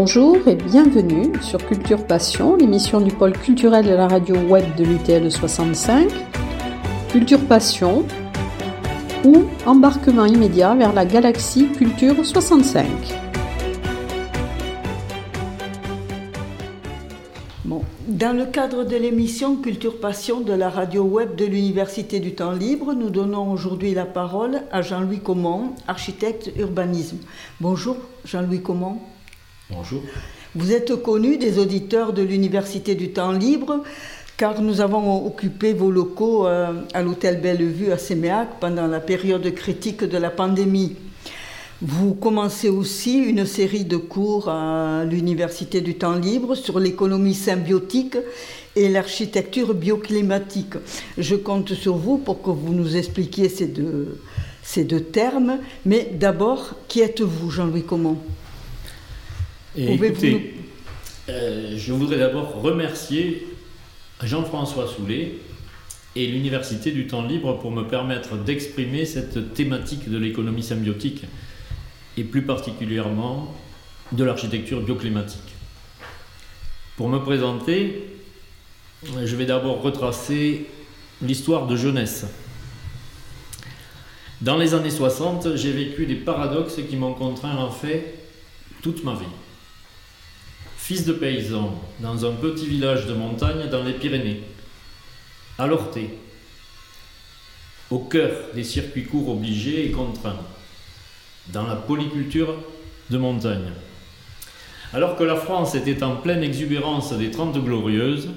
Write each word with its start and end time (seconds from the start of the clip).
Bonjour 0.00 0.46
et 0.46 0.54
bienvenue 0.54 1.32
sur 1.42 1.58
Culture 1.66 2.06
Passion, 2.06 2.54
l'émission 2.54 3.00
du 3.00 3.10
pôle 3.10 3.32
culturel 3.32 3.84
de 3.84 3.90
la 3.90 4.06
radio 4.06 4.36
web 4.36 4.76
de 4.76 4.84
l'UTL 4.84 5.28
65. 5.28 6.08
Culture 7.10 7.44
Passion 7.48 8.06
ou 9.24 9.46
embarquement 9.66 10.24
immédiat 10.24 10.76
vers 10.76 10.92
la 10.92 11.04
galaxie 11.04 11.72
Culture 11.72 12.24
65. 12.24 12.86
Dans 18.06 18.36
le 18.36 18.46
cadre 18.46 18.84
de 18.84 18.94
l'émission 18.94 19.56
Culture 19.56 19.98
Passion 19.98 20.40
de 20.40 20.52
la 20.52 20.70
radio 20.70 21.02
web 21.02 21.34
de 21.34 21.44
l'Université 21.44 22.20
du 22.20 22.36
Temps 22.36 22.52
Libre, 22.52 22.94
nous 22.94 23.10
donnons 23.10 23.50
aujourd'hui 23.50 23.94
la 23.94 24.06
parole 24.06 24.62
à 24.70 24.80
Jean-Louis 24.80 25.18
Comont, 25.18 25.74
architecte 25.88 26.52
urbanisme. 26.56 27.18
Bonjour 27.60 27.96
Jean-Louis 28.24 28.62
Comont. 28.62 29.00
Bonjour. 29.70 30.00
Vous 30.54 30.72
êtes 30.72 30.96
connu 31.02 31.36
des 31.36 31.58
auditeurs 31.58 32.14
de 32.14 32.22
l'Université 32.22 32.94
du 32.94 33.10
Temps 33.10 33.32
Libre 33.32 33.82
car 34.38 34.62
nous 34.62 34.80
avons 34.80 35.26
occupé 35.26 35.74
vos 35.74 35.90
locaux 35.90 36.46
euh, 36.46 36.72
à 36.94 37.02
l'hôtel 37.02 37.38
Bellevue 37.42 37.92
à 37.92 37.98
Séméac 37.98 38.60
pendant 38.60 38.86
la 38.86 39.00
période 39.00 39.52
critique 39.52 40.04
de 40.04 40.16
la 40.16 40.30
pandémie. 40.30 40.96
Vous 41.82 42.14
commencez 42.14 42.70
aussi 42.70 43.18
une 43.18 43.44
série 43.44 43.84
de 43.84 43.98
cours 43.98 44.48
à 44.48 45.04
l'Université 45.04 45.82
du 45.82 45.96
Temps 45.96 46.16
Libre 46.16 46.54
sur 46.54 46.80
l'économie 46.80 47.34
symbiotique 47.34 48.16
et 48.74 48.88
l'architecture 48.88 49.74
bioclimatique. 49.74 50.76
Je 51.18 51.34
compte 51.34 51.74
sur 51.74 51.96
vous 51.98 52.16
pour 52.16 52.40
que 52.40 52.50
vous 52.50 52.72
nous 52.72 52.96
expliquiez 52.96 53.50
ces 53.50 53.66
deux, 53.66 54.18
ces 54.62 54.84
deux 54.84 55.02
termes. 55.02 55.58
Mais 55.84 56.10
d'abord, 56.10 56.70
qui 56.88 57.00
êtes-vous, 57.00 57.50
Jean-Louis 57.50 57.82
Comont 57.84 58.16
Écoutez, 59.80 60.54
euh, 61.28 61.74
je 61.76 61.92
voudrais 61.92 62.18
d'abord 62.18 62.60
remercier 62.62 63.46
Jean-François 64.24 64.88
Soulet 64.88 65.34
et 66.16 66.26
l'Université 66.26 66.90
du 66.90 67.06
Temps 67.06 67.24
Libre 67.24 67.60
pour 67.60 67.70
me 67.70 67.84
permettre 67.84 68.36
d'exprimer 68.36 69.04
cette 69.04 69.54
thématique 69.54 70.10
de 70.10 70.18
l'économie 70.18 70.64
symbiotique 70.64 71.22
et 72.16 72.24
plus 72.24 72.42
particulièrement 72.42 73.54
de 74.10 74.24
l'architecture 74.24 74.80
bioclimatique. 74.80 75.54
Pour 76.96 77.08
me 77.08 77.18
présenter, 77.18 78.02
je 79.04 79.36
vais 79.36 79.46
d'abord 79.46 79.80
retracer 79.80 80.66
l'histoire 81.22 81.68
de 81.68 81.76
jeunesse. 81.76 82.26
Dans 84.40 84.56
les 84.56 84.74
années 84.74 84.90
60, 84.90 85.54
j'ai 85.54 85.70
vécu 85.70 86.04
des 86.04 86.16
paradoxes 86.16 86.80
qui 86.90 86.96
m'ont 86.96 87.14
contraint 87.14 87.58
en 87.58 87.70
fait 87.70 88.14
toute 88.82 89.04
ma 89.04 89.12
vie. 89.12 89.26
Fils 90.88 91.04
de 91.04 91.12
paysan 91.12 91.74
dans 92.00 92.24
un 92.24 92.32
petit 92.32 92.64
village 92.64 93.04
de 93.04 93.12
montagne 93.12 93.68
dans 93.70 93.84
les 93.84 93.92
Pyrénées, 93.92 94.40
à 95.58 95.66
Lorté, 95.66 96.08
au 97.90 97.98
cœur 97.98 98.30
des 98.54 98.64
circuits 98.64 99.04
courts 99.04 99.28
obligés 99.28 99.84
et 99.84 99.90
contraints, 99.90 100.40
dans 101.52 101.66
la 101.66 101.76
polyculture 101.76 102.54
de 103.10 103.18
montagne. 103.18 103.70
Alors 104.94 105.16
que 105.16 105.24
la 105.24 105.36
France 105.36 105.74
était 105.74 106.02
en 106.02 106.16
pleine 106.16 106.42
exubérance 106.42 107.12
des 107.12 107.30
Trente 107.30 107.62
Glorieuses, 107.62 108.30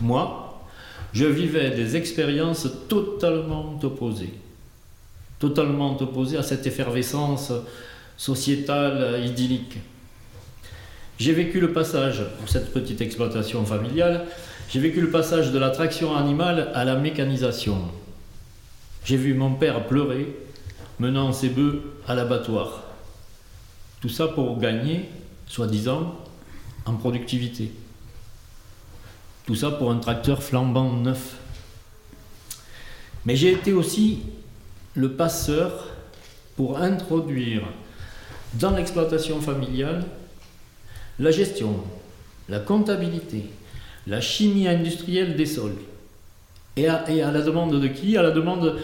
moi, 0.00 0.64
je 1.12 1.24
vivais 1.24 1.70
des 1.72 1.96
expériences 1.96 2.68
totalement 2.88 3.80
opposées. 3.82 4.34
Totalement 5.40 6.00
opposées 6.00 6.38
à 6.38 6.44
cette 6.44 6.68
effervescence 6.68 7.50
sociétale 8.16 9.24
idyllique. 9.26 9.78
J'ai 11.18 11.32
vécu 11.32 11.60
le 11.60 11.72
passage, 11.72 12.22
pour 12.38 12.48
cette 12.48 12.72
petite 12.74 13.00
exploitation 13.00 13.64
familiale, 13.64 14.26
j'ai 14.68 14.80
vécu 14.80 15.00
le 15.00 15.10
passage 15.10 15.50
de 15.50 15.58
la 15.58 15.70
traction 15.70 16.14
animale 16.14 16.70
à 16.74 16.84
la 16.84 16.96
mécanisation. 16.96 17.78
J'ai 19.04 19.16
vu 19.16 19.32
mon 19.32 19.54
père 19.54 19.86
pleurer, 19.86 20.36
menant 20.98 21.32
ses 21.32 21.48
bœufs 21.48 21.82
à 22.06 22.14
l'abattoir. 22.14 22.82
Tout 24.00 24.08
ça 24.10 24.28
pour 24.28 24.58
gagner, 24.58 25.08
soi-disant, 25.46 26.16
en 26.84 26.94
productivité. 26.94 27.72
Tout 29.46 29.54
ça 29.54 29.70
pour 29.70 29.90
un 29.90 29.98
tracteur 29.98 30.42
flambant 30.42 30.92
neuf. 30.92 31.36
Mais 33.24 33.36
j'ai 33.36 33.52
été 33.52 33.72
aussi 33.72 34.20
le 34.94 35.12
passeur 35.12 35.86
pour 36.56 36.78
introduire 36.78 37.62
dans 38.54 38.72
l'exploitation 38.72 39.40
familiale 39.40 40.04
la 41.18 41.30
gestion, 41.30 41.74
la 42.48 42.58
comptabilité, 42.58 43.44
la 44.06 44.20
chimie 44.20 44.68
industrielle 44.68 45.36
des 45.36 45.46
sols. 45.46 45.76
Et 46.76 46.88
à, 46.88 47.04
la 47.08 47.40
demande 47.40 47.80
de 47.80 47.88
qui? 47.88 48.16
À 48.16 48.22
la 48.22 48.30
demande 48.30 48.76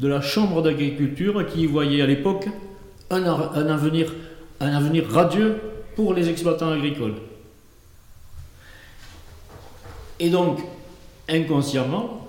de 0.00 0.08
la 0.08 0.20
Chambre 0.20 0.62
d'agriculture 0.62 1.46
qui 1.46 1.66
voyait 1.66 2.02
à 2.02 2.06
l'époque 2.06 2.48
un, 3.10 3.24
avenir, 3.24 4.12
radieux 5.08 5.60
pour 5.94 6.12
les 6.14 6.28
exploitants 6.28 6.70
agricoles. 6.70 7.14
Et 10.18 10.28
donc, 10.28 10.58
inconsciemment, 11.28 12.28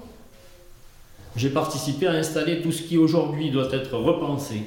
j'ai 1.35 1.49
participé 1.49 2.07
à 2.07 2.11
installer 2.11 2.61
tout 2.61 2.71
ce 2.71 2.83
qui 2.83 2.97
aujourd'hui 2.97 3.49
doit 3.49 3.71
être 3.71 3.97
repensé, 3.97 4.63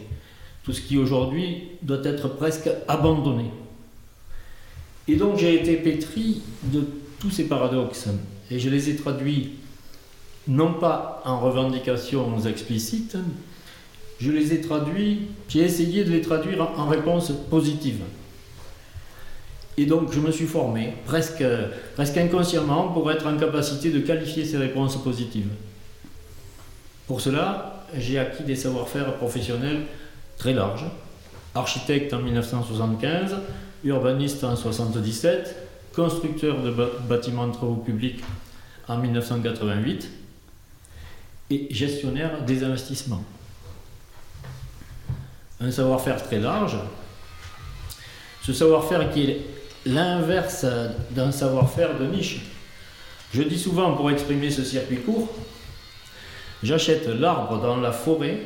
tout 0.65 0.73
ce 0.73 0.81
qui 0.81 0.99
aujourd'hui 0.99 1.69
doit 1.83 2.05
être 2.05 2.29
presque 2.29 2.71
abandonné. 2.89 3.51
Et 5.09 5.17
donc 5.17 5.39
j'ai 5.39 5.61
été 5.61 5.77
pétri 5.77 6.43
de 6.65 6.85
tous 7.19 7.31
ces 7.31 7.45
paradoxes 7.45 8.09
et 8.51 8.59
je 8.59 8.71
les 8.71 8.91
ai 8.91 8.97
traduits 8.97 9.53
non 10.47 10.75
pas 10.75 11.23
en 11.25 11.41
revendications 11.41 12.39
explicites, 12.45 13.17
je 14.21 14.31
les 14.31 14.53
ai 14.53 14.61
traduits, 14.61 15.29
j'ai 15.49 15.61
essayé 15.61 16.05
de 16.05 16.11
les 16.11 16.21
traduire 16.21 16.63
en 16.79 16.87
réponses 16.87 17.33
positives. 17.51 18.03
Et 19.77 19.87
donc 19.87 20.13
je 20.13 20.21
me 20.21 20.31
suis 20.31 20.47
formé, 20.47 20.95
presque, 21.05 21.45
presque 21.95 22.17
inconsciemment, 22.17 22.89
pour 22.89 23.11
être 23.11 23.27
en 23.27 23.37
capacité 23.37 23.91
de 23.91 24.01
qualifier 24.01 24.45
ces 24.45 24.57
réponses 24.57 25.03
positives. 25.03 25.49
Pour 27.07 27.21
cela, 27.21 27.87
j'ai 27.99 28.19
acquis 28.19 28.45
des 28.45 28.57
savoir-faire 28.57 29.15
professionnels 29.17 29.83
très 30.39 30.53
larges. 30.53 30.87
Architecte 31.55 32.13
en 32.13 32.21
1975, 32.21 33.37
urbaniste 33.85 34.45
en 34.45 34.57
77, 34.57 35.57
constructeur 35.95 36.61
de 36.63 36.71
bâtiments 37.09 37.47
de 37.47 37.53
travaux 37.53 37.77
publics 37.77 38.23
en 38.89 38.99
1988 38.99 40.11
et 41.51 41.69
gestionnaire 41.71 42.43
des 42.43 42.65
investissements. 42.65 43.23
Un 45.61 45.71
savoir-faire 45.71 46.23
très 46.23 46.41
large. 46.41 46.77
Ce 48.43 48.53
savoir-faire 48.53 49.11
qui 49.11 49.31
est 49.31 49.41
l'inverse 49.87 50.67
d'un 51.11 51.31
savoir-faire 51.31 51.99
de 51.99 52.07
niche. 52.07 52.41
Je 53.33 53.43
dis 53.43 53.59
souvent 53.59 53.95
pour 53.95 54.11
exprimer 54.11 54.51
ce 54.51 54.65
circuit 54.65 55.01
court, 55.01 55.29
j'achète 56.63 57.07
l'arbre 57.09 57.61
dans 57.61 57.77
la 57.77 57.93
forêt 57.93 58.41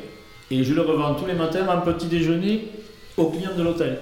et 0.51 0.63
je 0.63 0.73
le 0.73 0.81
revends 0.81 1.15
tous 1.15 1.25
les 1.25 1.33
matins 1.33 1.67
en 1.67 1.81
petit 1.81 2.07
déjeuner 2.07 2.69
aux 3.17 3.29
clients 3.29 3.55
de 3.55 3.63
l'hôtel. 3.63 3.99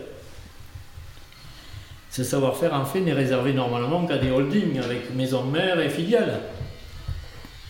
Ce 2.18 2.24
savoir-faire, 2.24 2.74
en 2.74 2.84
fait, 2.84 3.02
n'est 3.02 3.14
réservé 3.14 3.54
normalement 3.54 4.08
qu'à 4.08 4.18
des 4.18 4.32
holdings 4.32 4.80
avec 4.80 5.14
maison 5.14 5.44
mère 5.44 5.80
et 5.80 5.88
filiales. 5.88 6.40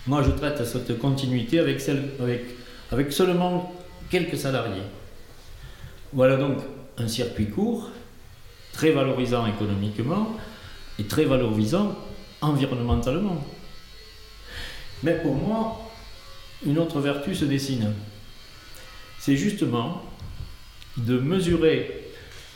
Moi, 0.05 0.23
je 0.23 0.31
traite 0.31 0.63
cette 0.63 0.97
continuité 0.99 1.59
avec, 1.59 1.81
avec 2.89 3.11
seulement 3.11 3.75
quelques 4.09 4.37
salariés. 4.37 4.83
Voilà 6.13 6.37
donc 6.37 6.59
un 6.97 7.09
circuit 7.09 7.49
court, 7.49 7.89
très 8.71 8.91
valorisant 8.91 9.45
économiquement 9.47 10.37
et 10.97 11.03
très 11.03 11.25
valorisant 11.25 11.97
environnementalement. 12.39 13.43
Mais 15.03 15.15
pour 15.15 15.35
moi, 15.35 15.89
une 16.65 16.79
autre 16.79 17.01
vertu 17.01 17.35
se 17.35 17.43
dessine. 17.43 17.91
C'est 19.19 19.35
justement 19.35 20.03
de 20.95 21.19
mesurer 21.19 22.06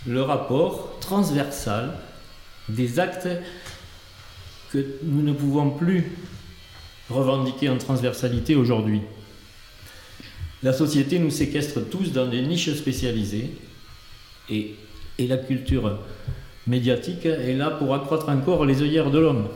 le 0.07 0.21
rapport 0.21 0.97
transversal 0.99 1.93
des 2.69 2.99
actes 2.99 3.27
que 4.71 4.85
nous 5.03 5.21
ne 5.21 5.33
pouvons 5.33 5.71
plus 5.71 6.11
revendiquer 7.09 7.69
en 7.69 7.77
transversalité 7.77 8.55
aujourd'hui. 8.55 9.01
La 10.63 10.73
société 10.73 11.19
nous 11.19 11.31
séquestre 11.31 11.81
tous 11.89 12.11
dans 12.11 12.27
des 12.27 12.41
niches 12.41 12.73
spécialisées 12.73 13.51
et, 14.49 14.75
et 15.17 15.27
la 15.27 15.37
culture 15.37 15.97
médiatique 16.67 17.25
est 17.25 17.55
là 17.55 17.71
pour 17.71 17.93
accroître 17.93 18.29
encore 18.29 18.65
les 18.65 18.81
œillères 18.81 19.11
de 19.11 19.19
l'homme. 19.19 19.47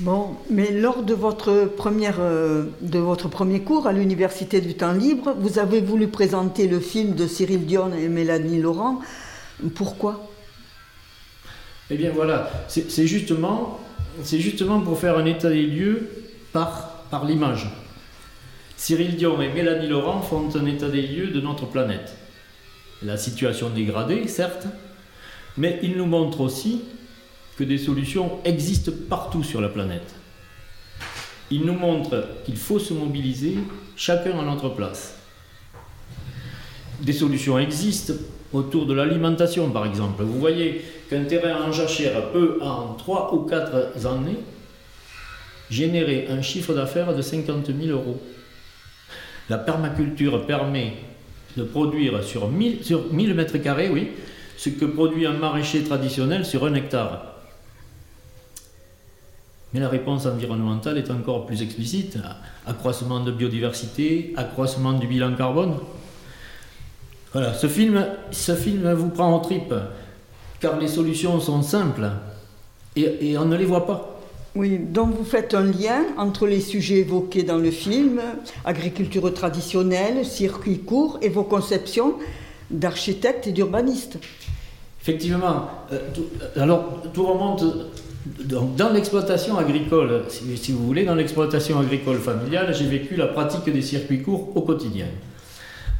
Bon, 0.00 0.36
mais 0.48 0.70
lors 0.70 1.02
de 1.02 1.12
votre, 1.12 1.64
première, 1.64 2.20
euh, 2.20 2.66
de 2.82 3.00
votre 3.00 3.28
premier 3.28 3.62
cours 3.62 3.88
à 3.88 3.92
l'Université 3.92 4.60
du 4.60 4.74
Temps 4.74 4.92
Libre, 4.92 5.34
vous 5.36 5.58
avez 5.58 5.80
voulu 5.80 6.06
présenter 6.06 6.68
le 6.68 6.78
film 6.78 7.16
de 7.16 7.26
Cyril 7.26 7.66
Dion 7.66 7.92
et 7.92 8.08
Mélanie 8.08 8.60
Laurent. 8.60 9.00
Pourquoi? 9.74 10.30
Eh 11.90 11.96
bien 11.96 12.12
voilà, 12.14 12.48
c'est 12.68 13.08
justement, 13.08 13.80
justement 14.22 14.80
pour 14.82 15.00
faire 15.00 15.18
un 15.18 15.24
état 15.24 15.48
des 15.48 15.66
lieux 15.66 16.08
par, 16.52 17.02
par 17.10 17.24
l'image. 17.24 17.68
Cyril 18.76 19.16
Dion 19.16 19.42
et 19.42 19.48
Mélanie 19.48 19.88
Laurent 19.88 20.22
font 20.22 20.48
un 20.54 20.66
état 20.66 20.88
des 20.88 21.02
lieux 21.02 21.28
de 21.28 21.40
notre 21.40 21.66
planète. 21.66 22.14
La 23.02 23.16
situation 23.16 23.68
dégradée, 23.70 24.28
certes, 24.28 24.68
mais 25.56 25.80
ils 25.82 25.96
nous 25.96 26.06
montrent 26.06 26.42
aussi 26.42 26.82
que 27.58 27.64
des 27.64 27.78
solutions 27.78 28.38
existent 28.44 28.92
partout 29.10 29.42
sur 29.42 29.60
la 29.60 29.68
planète. 29.68 30.14
Ils 31.50 31.64
nous 31.64 31.72
montrent 31.72 32.24
qu'il 32.44 32.56
faut 32.56 32.78
se 32.78 32.94
mobiliser, 32.94 33.56
chacun 33.96 34.38
à 34.38 34.44
notre 34.44 34.68
place. 34.68 35.18
Des 37.00 37.12
solutions 37.12 37.58
existent 37.58 38.12
autour 38.52 38.86
de 38.86 38.94
l'alimentation, 38.94 39.70
par 39.70 39.86
exemple. 39.86 40.22
Vous 40.22 40.38
voyez 40.38 40.84
qu'un 41.10 41.24
terrain 41.24 41.64
en 41.64 41.72
jachère 41.72 42.30
peut, 42.30 42.58
en 42.62 42.94
3 42.94 43.34
ou 43.34 43.40
4 43.40 44.06
années, 44.06 44.38
générer 45.68 46.28
un 46.30 46.42
chiffre 46.42 46.74
d'affaires 46.74 47.14
de 47.14 47.22
50 47.22 47.66
000 47.66 47.90
euros. 47.90 48.22
La 49.48 49.58
permaculture 49.58 50.46
permet 50.46 50.92
de 51.56 51.64
produire 51.64 52.22
sur 52.22 52.48
1000, 52.48 52.84
sur 52.84 53.12
1000 53.12 53.34
mètres 53.34 53.58
carrés, 53.58 53.90
oui, 53.90 54.10
ce 54.56 54.68
que 54.68 54.84
produit 54.84 55.26
un 55.26 55.32
maraîcher 55.32 55.82
traditionnel 55.82 56.44
sur 56.44 56.64
un 56.64 56.74
hectare. 56.74 57.27
Mais 59.74 59.80
la 59.80 59.88
réponse 59.88 60.26
environnementale 60.26 60.96
est 60.98 61.10
encore 61.10 61.46
plus 61.46 61.62
explicite. 61.62 62.18
Accroissement 62.66 63.20
de 63.20 63.32
biodiversité, 63.32 64.32
accroissement 64.36 64.92
du 64.94 65.06
bilan 65.06 65.34
carbone. 65.34 65.74
Voilà, 67.32 67.52
ce 67.52 67.66
film, 67.66 68.06
ce 68.30 68.54
film 68.54 68.90
vous 68.92 69.10
prend 69.10 69.34
en 69.34 69.40
tripe, 69.40 69.74
car 70.60 70.78
les 70.78 70.88
solutions 70.88 71.38
sont 71.40 71.62
simples 71.62 72.10
et, 72.96 73.30
et 73.30 73.38
on 73.38 73.44
ne 73.44 73.56
les 73.56 73.66
voit 73.66 73.86
pas. 73.86 74.18
Oui, 74.54 74.78
donc 74.78 75.14
vous 75.14 75.24
faites 75.24 75.54
un 75.54 75.64
lien 75.64 76.04
entre 76.16 76.46
les 76.46 76.60
sujets 76.60 77.00
évoqués 77.00 77.42
dans 77.42 77.58
le 77.58 77.70
film, 77.70 78.20
agriculture 78.64 79.32
traditionnelle, 79.32 80.24
circuit 80.24 80.78
court, 80.78 81.18
et 81.20 81.28
vos 81.28 81.44
conceptions 81.44 82.14
d'architecte 82.70 83.46
et 83.46 83.52
d'urbaniste. 83.52 84.18
Effectivement. 85.02 85.68
Euh, 85.92 86.00
alors, 86.56 87.02
tout 87.12 87.24
remonte 87.24 87.64
dans 88.44 88.92
l'exploitation 88.92 89.58
agricole, 89.58 90.22
si, 90.28 90.72
vous 90.72 90.86
voulez, 90.86 91.04
dans 91.04 91.14
l'exploitation 91.14 91.78
agricole 91.78 92.18
familiale, 92.18 92.74
j'ai 92.74 92.86
vécu 92.86 93.16
la 93.16 93.26
pratique 93.26 93.72
des 93.72 93.82
circuits 93.82 94.22
courts 94.22 94.56
au 94.56 94.62
quotidien. 94.62 95.06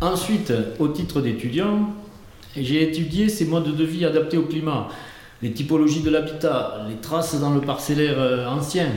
Ensuite, 0.00 0.52
au 0.78 0.88
titre 0.88 1.20
d'étudiant, 1.20 1.92
j'ai 2.56 2.82
étudié 2.82 3.28
ces 3.28 3.44
modes 3.44 3.76
de 3.76 3.84
vie 3.84 4.04
adaptés 4.04 4.36
au 4.36 4.42
climat, 4.42 4.88
les 5.42 5.52
typologies 5.52 6.02
de 6.02 6.10
l'habitat, 6.10 6.86
les 6.88 6.96
traces 6.96 7.40
dans 7.40 7.54
le 7.54 7.60
parcellaire 7.60 8.18
euh, 8.18 8.46
ancien, 8.46 8.88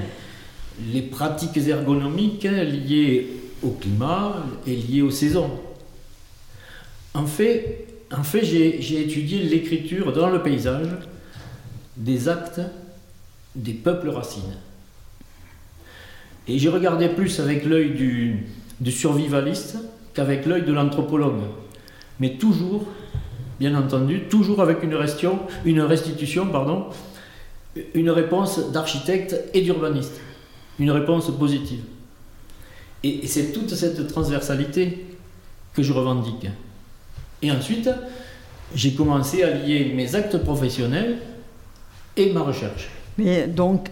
les 0.93 1.01
pratiques 1.01 1.57
ergonomiques 1.57 2.43
liées 2.43 3.27
au 3.63 3.69
climat 3.69 4.35
et 4.65 4.75
liées 4.75 5.01
aux 5.01 5.11
saisons. 5.11 5.51
En 7.13 7.25
fait, 7.25 7.87
en 8.15 8.23
fait 8.23 8.43
j'ai 8.43 9.01
étudié 9.01 9.43
l'écriture 9.43 10.13
dans 10.13 10.29
le 10.29 10.41
paysage 10.41 10.87
des 11.97 12.29
actes 12.29 12.61
des 13.55 13.73
peuples 13.73 14.09
racines. 14.09 14.57
Et 16.47 16.57
j'ai 16.57 16.69
regardé 16.69 17.09
plus 17.09 17.39
avec 17.39 17.65
l'œil 17.65 17.91
du, 17.91 18.91
survivaliste 18.91 19.77
qu'avec 20.13 20.45
l'œil 20.45 20.63
de 20.63 20.73
l'anthropologue. 20.73 21.41
Mais 22.19 22.35
toujours, 22.35 22.85
bien 23.59 23.75
entendu, 23.75 24.21
toujours 24.29 24.61
avec 24.61 24.83
une, 24.83 24.95
restitution, 24.95 25.39
une 27.93 28.09
réponse 28.09 28.71
d'architecte 28.71 29.35
et 29.53 29.61
d'urbaniste. 29.61 30.19
Une 30.79 30.91
réponse 30.91 31.31
positive. 31.37 31.81
Et 33.03 33.27
c'est 33.27 33.51
toute 33.51 33.73
cette 33.73 34.07
transversalité 34.07 35.05
que 35.73 35.83
je 35.83 35.93
revendique. 35.93 36.47
Et 37.41 37.51
ensuite, 37.51 37.89
j'ai 38.75 38.93
commencé 38.93 39.43
à 39.43 39.51
lier 39.51 39.91
mes 39.95 40.15
actes 40.15 40.37
professionnels 40.37 41.17
et 42.17 42.31
ma 42.31 42.41
recherche. 42.41 42.89
Mais 43.17 43.47
donc, 43.47 43.89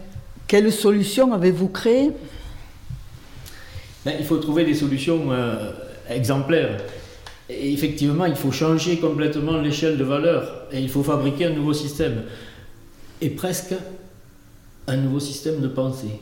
quelle 0.47 0.71
solution 0.71 1.33
avez-vous 1.33 1.67
créée 1.67 2.11
ben, 4.05 4.15
Il 4.19 4.25
faut 4.25 4.37
trouver 4.37 4.65
des 4.65 4.73
solutions 4.73 5.31
euh, 5.31 5.71
exemplaires. 6.09 6.77
Effectivement, 7.49 8.25
il 8.25 8.35
faut 8.35 8.51
changer 8.51 8.97
complètement 8.97 9.59
l'échelle 9.59 9.97
de 9.97 10.03
valeur 10.03 10.67
et 10.71 10.79
il 10.79 10.89
faut 10.89 11.03
fabriquer 11.03 11.45
un 11.45 11.51
nouveau 11.51 11.73
système. 11.73 12.23
Et 13.21 13.29
presque 13.29 13.73
un 14.87 14.97
nouveau 14.97 15.19
système 15.19 15.61
de 15.61 15.67
pensée. 15.67 16.19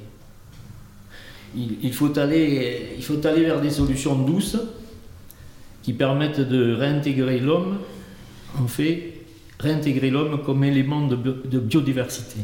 Il, 1.55 1.93
faut 1.93 2.17
aller, 2.19 2.95
il 2.97 3.03
faut 3.03 3.25
aller 3.25 3.43
vers 3.43 3.61
des 3.61 3.69
solutions 3.69 4.15
douces 4.15 4.57
qui 5.81 5.93
permettent 5.93 6.41
de 6.41 6.75
réintégrer 6.75 7.39
l'homme, 7.39 7.77
en 8.59 8.67
fait, 8.67 9.13
réintégrer 9.57 10.09
l'homme 10.09 10.43
comme 10.43 10.65
élément 10.65 11.07
de 11.07 11.59
biodiversité 11.59 12.41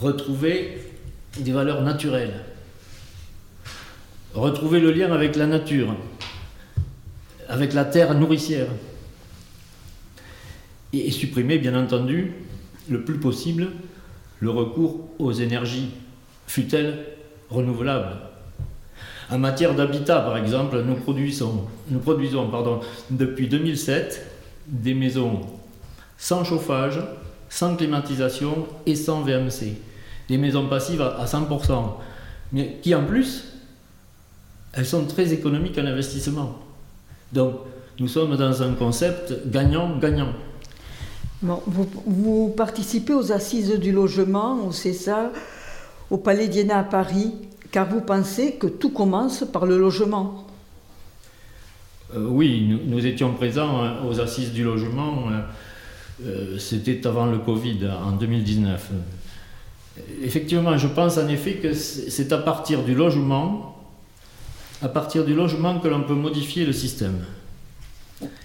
retrouver 0.00 0.78
des 1.38 1.52
valeurs 1.52 1.82
naturelles, 1.82 2.44
retrouver 4.34 4.80
le 4.80 4.90
lien 4.90 5.12
avec 5.12 5.36
la 5.36 5.46
nature, 5.46 5.94
avec 7.48 7.72
la 7.72 7.84
terre 7.84 8.14
nourricière, 8.14 8.68
et 10.92 11.10
supprimer, 11.10 11.58
bien 11.58 11.78
entendu, 11.78 12.32
le 12.88 13.02
plus 13.02 13.18
possible 13.18 13.68
le 14.40 14.50
recours 14.50 15.08
aux 15.18 15.32
énergies, 15.32 15.90
fut-elles 16.46 17.06
renouvelables. 17.50 18.16
En 19.30 19.38
matière 19.38 19.74
d'habitat, 19.74 20.20
par 20.20 20.36
exemple, 20.36 20.82
nous 20.86 20.94
produisons, 20.94 21.66
depuis 23.10 23.48
2007 23.48 24.26
des 24.68 24.94
maisons 24.94 25.40
sans 26.18 26.44
chauffage, 26.44 27.00
sans 27.48 27.76
climatisation 27.76 28.66
et 28.86 28.94
sans 28.94 29.22
VMC. 29.22 29.76
Des 30.28 30.38
maisons 30.38 30.68
passives 30.68 31.02
à 31.02 31.24
100%, 31.24 31.92
mais 32.52 32.78
qui 32.82 32.94
en 32.94 33.04
plus, 33.04 33.44
elles 34.72 34.86
sont 34.86 35.04
très 35.04 35.32
économiques 35.32 35.78
en 35.78 35.86
investissement. 35.86 36.58
Donc, 37.32 37.54
nous 37.98 38.08
sommes 38.08 38.36
dans 38.36 38.62
un 38.62 38.74
concept 38.74 39.48
gagnant-gagnant. 39.48 40.32
vous, 41.42 42.54
participez 42.56 43.14
aux 43.14 43.32
assises 43.32 43.78
du 43.78 43.92
logement, 43.92 44.66
au 44.66 44.72
CESA, 44.72 45.32
au 46.10 46.18
Palais 46.18 46.48
d'Iéna 46.48 46.80
à 46.80 46.84
Paris, 46.84 47.32
car 47.70 47.88
vous 47.88 48.00
pensez 48.00 48.52
que 48.54 48.66
tout 48.66 48.90
commence 48.90 49.44
par 49.50 49.66
le 49.66 49.78
logement. 49.78 50.46
Euh, 52.14 52.26
oui, 52.28 52.80
nous, 52.86 53.06
étions 53.06 53.32
présents 53.32 53.82
hein, 53.82 53.96
aux 54.08 54.20
assises 54.20 54.52
du 54.52 54.62
logement. 54.62 55.28
Euh, 55.30 55.32
euh, 55.32 55.40
c'était 56.58 57.06
avant 57.06 57.26
le 57.26 57.38
Covid, 57.38 57.78
en 58.04 58.12
2019. 58.12 58.90
Effectivement, 60.22 60.76
je 60.76 60.88
pense 60.88 61.18
en 61.18 61.28
effet 61.28 61.54
que 61.54 61.72
c'est 61.72 62.32
à 62.32 62.38
partir 62.38 62.82
du 62.82 62.94
logement, 62.94 63.76
à 64.82 64.88
partir 64.88 65.24
du 65.24 65.34
logement 65.34 65.78
que 65.78 65.88
l'on 65.88 66.02
peut 66.02 66.14
modifier 66.14 66.66
le 66.66 66.72
système. 66.72 67.24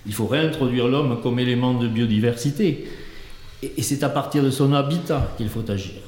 Il 0.06 0.14
faut 0.14 0.28
réintroduire 0.28 0.88
l'homme 0.88 1.22
comme 1.22 1.40
élément 1.40 1.74
de 1.74 1.88
biodiversité. 1.88 2.88
Et 3.64 3.82
c'est 3.84 4.04
à 4.04 4.10
partir 4.10 4.44
de 4.44 4.50
son 4.50 4.74
habitat 4.74 5.34
qu'il 5.38 5.50
faut 5.50 5.70
agir. 5.70 6.02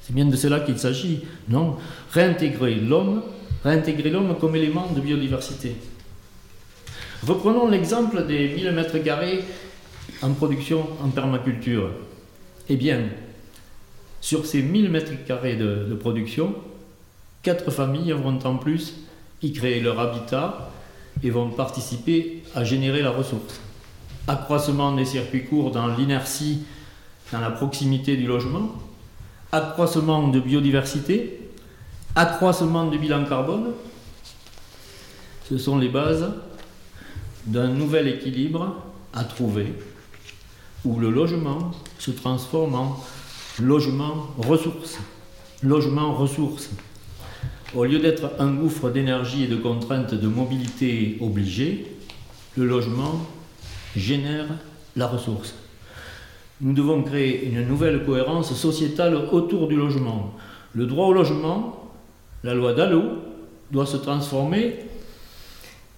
C'est 0.00 0.14
bien 0.14 0.24
de 0.24 0.36
cela 0.36 0.60
qu'il 0.60 0.78
s'agit, 0.78 1.20
non 1.48 1.76
Réintégrer 2.12 2.74
l'homme, 2.76 3.22
réintégrer 3.64 4.10
l'homme 4.10 4.36
comme 4.38 4.56
élément 4.56 4.90
de 4.94 5.00
biodiversité. 5.00 5.76
Reprenons 7.26 7.68
l'exemple 7.68 8.26
des 8.26 8.48
1000 8.48 8.72
mètres 8.72 8.98
carrés 8.98 9.44
en 10.22 10.32
production 10.32 10.86
en 11.02 11.08
permaculture. 11.08 11.90
Eh 12.68 12.76
bien, 12.76 13.08
sur 14.20 14.46
ces 14.46 14.62
1000 14.62 14.90
mètres 14.90 15.12
carrés 15.26 15.56
de, 15.56 15.94
production, 15.94 16.54
quatre 17.42 17.70
familles 17.70 18.12
vont 18.12 18.38
en 18.44 18.56
plus 18.56 18.94
y 19.42 19.52
créer 19.52 19.80
leur 19.80 20.00
habitat 20.00 20.70
et 21.22 21.30
vont 21.30 21.50
participer 21.50 22.42
à 22.54 22.64
générer 22.64 23.02
la 23.02 23.10
ressource. 23.10 23.60
Accroissement 24.26 24.94
des 24.94 25.04
circuits 25.04 25.44
courts 25.44 25.70
dans 25.70 25.86
l'inertie, 25.86 26.64
dans 27.32 27.40
la 27.40 27.50
proximité 27.50 28.16
du 28.16 28.26
logement, 28.26 28.72
accroissement 29.52 30.28
de 30.28 30.40
biodiversité, 30.40 31.48
accroissement 32.14 32.86
du 32.86 32.98
bilan 32.98 33.24
carbone. 33.24 33.72
Ce 35.48 35.58
sont 35.58 35.78
les 35.78 35.88
bases 35.88 36.32
d'un 37.46 37.68
nouvel 37.68 38.08
équilibre 38.08 38.74
à 39.14 39.22
trouver 39.22 39.72
où 40.86 41.00
le 41.00 41.10
logement 41.10 41.72
se 41.98 42.12
transforme 42.12 42.74
en 42.74 43.00
logement 43.60 44.28
ressource. 44.38 44.98
Logement 45.62 46.14
ressource. 46.14 46.70
Au 47.74 47.84
lieu 47.84 47.98
d'être 47.98 48.30
un 48.38 48.52
gouffre 48.52 48.90
d'énergie 48.90 49.44
et 49.44 49.48
de 49.48 49.56
contraintes 49.56 50.14
de 50.14 50.28
mobilité 50.28 51.18
obligées, 51.20 51.86
le 52.56 52.66
logement 52.66 53.20
génère 53.96 54.46
la 54.94 55.06
ressource. 55.06 55.54
nous 56.60 56.72
devons 56.72 57.02
créer 57.02 57.46
une 57.46 57.66
nouvelle 57.66 58.04
cohérence 58.04 58.54
sociétale 58.54 59.14
autour 59.32 59.68
du 59.68 59.76
logement. 59.76 60.32
Le 60.72 60.86
droit 60.86 61.06
au 61.06 61.12
logement, 61.12 61.90
la 62.44 62.54
loi 62.54 62.72
Dallot, 62.72 63.18
doit 63.70 63.84
se 63.84 63.96
transformer 63.96 64.76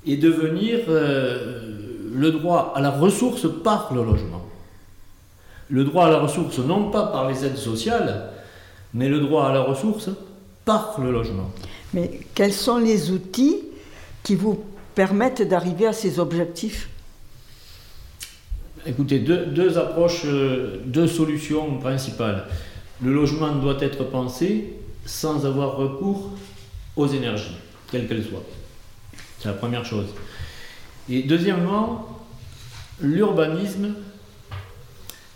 et 0.06 0.16
devenir 0.16 0.80
euh, 0.88 2.10
le 2.12 2.30
droit 2.32 2.72
à 2.74 2.80
la 2.80 2.90
ressource 2.90 3.46
par 3.62 3.92
le 3.94 4.02
logement. 4.02 4.47
Le 5.70 5.84
droit 5.84 6.06
à 6.06 6.10
la 6.10 6.18
ressource, 6.18 6.58
non 6.58 6.90
pas 6.90 7.06
par 7.06 7.28
les 7.28 7.44
aides 7.44 7.56
sociales, 7.56 8.30
mais 8.94 9.08
le 9.08 9.20
droit 9.20 9.46
à 9.46 9.52
la 9.52 9.60
ressource 9.60 10.10
par 10.64 11.00
le 11.00 11.10
logement. 11.10 11.50
Mais 11.94 12.20
quels 12.34 12.52
sont 12.52 12.78
les 12.78 13.10
outils 13.10 13.56
qui 14.22 14.34
vous 14.34 14.62
permettent 14.94 15.46
d'arriver 15.46 15.86
à 15.86 15.92
ces 15.92 16.18
objectifs? 16.18 16.88
Écoutez, 18.86 19.18
deux, 19.18 19.76
approches, 19.76 20.22
euh, 20.24 20.80
deux 20.84 21.06
solutions 21.06 21.78
principales. 21.78 22.46
Le 23.02 23.12
logement 23.12 23.54
doit 23.54 23.76
être 23.80 24.04
pensé 24.04 24.74
sans 25.04 25.46
avoir 25.46 25.76
recours 25.76 26.30
aux 26.96 27.06
énergies, 27.06 27.56
quelles 27.90 28.08
qu'elles 28.08 28.24
soient. 28.24 28.44
C'est 29.38 29.48
la 29.48 29.54
première 29.54 29.84
chose. 29.84 30.06
Et 31.08 31.22
deuxièmement, 31.22 32.08
l'urbanisme 33.00 33.94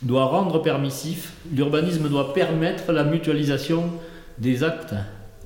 doit 0.03 0.27
rendre 0.27 0.61
permissif, 0.61 1.33
l'urbanisme 1.55 2.09
doit 2.09 2.35
permettre 2.35 2.93
la 2.93 3.05
mutualisation 3.05 3.91
des 4.39 4.65
actes 4.65 4.95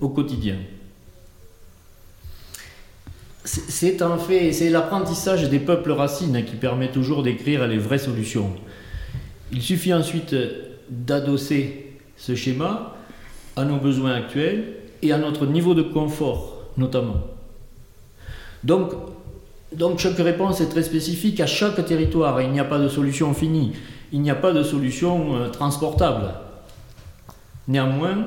au 0.01 0.09
quotidien. 0.09 0.57
C'est 3.45 4.03
en 4.03 4.19
fait, 4.19 4.53
c'est 4.53 4.71
l'apprentissage 4.71 5.49
des 5.49 5.61
peuples 5.61 5.93
racines 5.93 6.45
qui 6.45 6.57
permet 6.57 6.91
toujours 6.91 7.23
d'écrire 7.23 7.67
les 7.69 7.79
vraies 7.79 7.99
solutions. 7.99 8.51
Il 9.53 9.63
suffit 9.63 9.95
ensuite 9.95 10.35
d'adosser 10.91 11.93
ce 12.17 12.35
schéma 12.35 12.97
à 13.55 13.65
nos 13.65 13.77
besoins 13.77 14.15
actuels 14.15 14.75
et 15.03 15.13
à 15.13 15.19
notre 15.19 15.47
niveau 15.47 15.75
de 15.75 15.83
confort 15.83 16.57
notamment. 16.77 17.21
Donc, 18.65 18.93
donc 19.73 19.99
chaque 19.99 20.19
réponse 20.19 20.61
est 20.61 20.69
très 20.69 20.83
spécifique 20.83 21.41
à 21.41 21.47
chaque 21.47 21.85
territoire 21.87 22.41
il 22.41 22.51
n'y 22.51 22.61
a 22.61 22.65
pas 22.65 22.79
de 22.79 22.89
solution 22.89 23.33
finie, 23.35 23.73
il 24.13 24.21
n'y 24.21 24.31
a 24.31 24.35
pas 24.35 24.53
de 24.53 24.63
solution 24.63 25.37
euh, 25.37 25.49
transportable. 25.49 26.35
Néanmoins, 27.69 28.27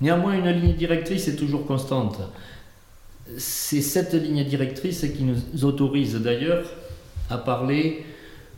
néanmoins, 0.00 0.34
une 0.34 0.50
ligne 0.50 0.74
directrice 0.74 1.28
est 1.28 1.36
toujours 1.36 1.66
constante 1.66 2.20
c'est 3.36 3.82
cette 3.82 4.14
ligne 4.14 4.44
directrice 4.44 5.04
qui 5.16 5.24
nous 5.24 5.64
autorise 5.64 6.14
d'ailleurs 6.16 6.64
à 7.28 7.36
parler 7.36 8.04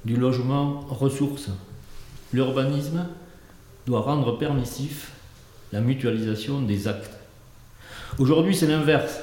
du 0.04 0.16
logement 0.16 0.80
ressource. 0.88 1.50
L'urbanisme 2.32 3.06
doit 3.86 4.02
rendre 4.02 4.38
permissif 4.38 5.12
la 5.72 5.80
mutualisation 5.80 6.62
des 6.62 6.86
actes. 6.86 7.18
Aujourd'hui, 8.18 8.54
c'est 8.54 8.66
l'inverse. 8.66 9.20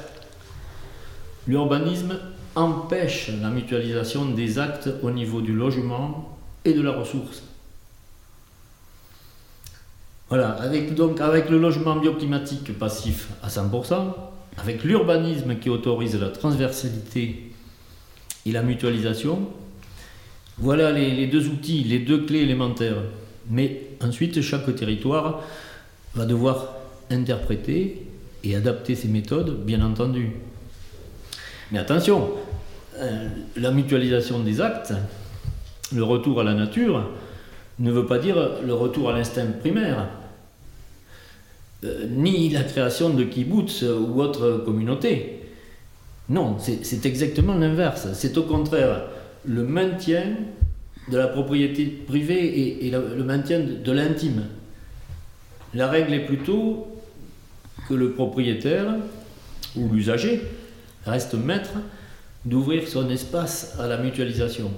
L'urbanisme 1.48 2.20
empêche 2.56 3.30
la 3.42 3.50
mutualisation 3.50 4.26
des 4.26 4.60
actes 4.60 4.90
au 5.02 5.12
niveau 5.12 5.42
du 5.42 5.54
logement 5.54 6.37
de 6.74 6.82
la 6.82 6.92
ressource. 6.92 7.44
Voilà, 10.30 10.50
avec, 10.50 10.94
donc 10.94 11.22
avec 11.22 11.50
le 11.50 11.58
logement 11.58 11.96
bioclimatique 11.96 12.78
passif 12.78 13.30
à 13.42 13.48
100%, 13.48 14.14
avec 14.58 14.84
l'urbanisme 14.84 15.56
qui 15.56 15.70
autorise 15.70 16.20
la 16.20 16.30
transversalité 16.30 17.52
et 18.46 18.52
la 18.52 18.62
mutualisation, 18.62 19.48
voilà 20.58 20.92
les, 20.92 21.28
deux 21.28 21.48
outils, 21.48 21.84
les 21.84 22.00
deux 22.00 22.26
clés 22.26 22.40
élémentaires. 22.40 22.98
Mais 23.50 23.84
ensuite, 24.02 24.42
chaque 24.42 24.74
territoire 24.76 25.44
va 26.16 26.26
devoir 26.26 26.74
interpréter 27.10 28.08
et 28.44 28.56
adapter 28.56 28.96
ses 28.96 29.08
méthodes, 29.08 29.64
bien 29.64 29.82
entendu. 29.86 30.32
Mais 31.72 31.80
attention, 31.80 32.32
euh, 32.98 33.28
la 33.56 33.72
mutualisation 33.72 34.40
des 34.40 34.60
actes, 34.60 34.94
le 35.94 36.04
retour 36.04 36.42
à 36.42 36.44
la 36.44 36.54
nature, 36.54 37.10
ne 37.80 37.92
veut 37.92 38.06
pas 38.06 38.18
dire 38.18 38.38
le 38.66 38.74
retour 38.74 39.10
à 39.10 39.14
l'instinct 39.14 39.46
primaire. 39.60 40.08
Euh, 41.84 42.08
ni 42.10 42.50
la 42.50 42.64
création 42.64 43.12
de 43.12 43.24
kibbutz 43.24 43.84
ou 43.84 44.20
autre 44.20 44.64
communauté. 44.66 45.42
Non, 46.30 46.58
c'est 46.60 47.06
exactement 47.06 47.56
l'inverse. 47.56 48.08
C'est 48.14 48.38
au 48.38 48.44
contraire 48.44 49.04
le 49.46 49.64
maintien 49.64 50.24
de 51.10 51.18
la 51.18 51.28
propriété 51.28 51.86
privée 51.86 52.86
et, 52.86 52.92
le 52.92 53.24
maintien 53.24 53.60
de, 53.60 53.92
l'intime. 53.92 54.44
La 55.74 55.88
règle 55.88 56.14
est 56.14 56.26
plutôt 56.26 56.88
que 57.88 57.94
le 57.94 58.12
propriétaire 58.12 58.96
ou 59.78 59.88
l'usager 59.90 60.42
reste 61.06 61.36
maître 61.36 61.76
d'ouvrir 62.44 62.88
son 62.88 63.10
espace 63.10 63.78
à 63.80 63.88
la 63.88 63.98
mutualisation. 63.98 64.72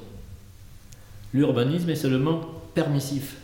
L'urbanisme 1.33 1.89
est 1.89 1.95
seulement 1.95 2.41
permissif. 2.73 3.37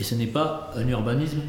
Et 0.00 0.04
ce 0.04 0.14
n'est 0.14 0.26
pas 0.26 0.72
un 0.76 0.86
urbanisme 0.88 1.40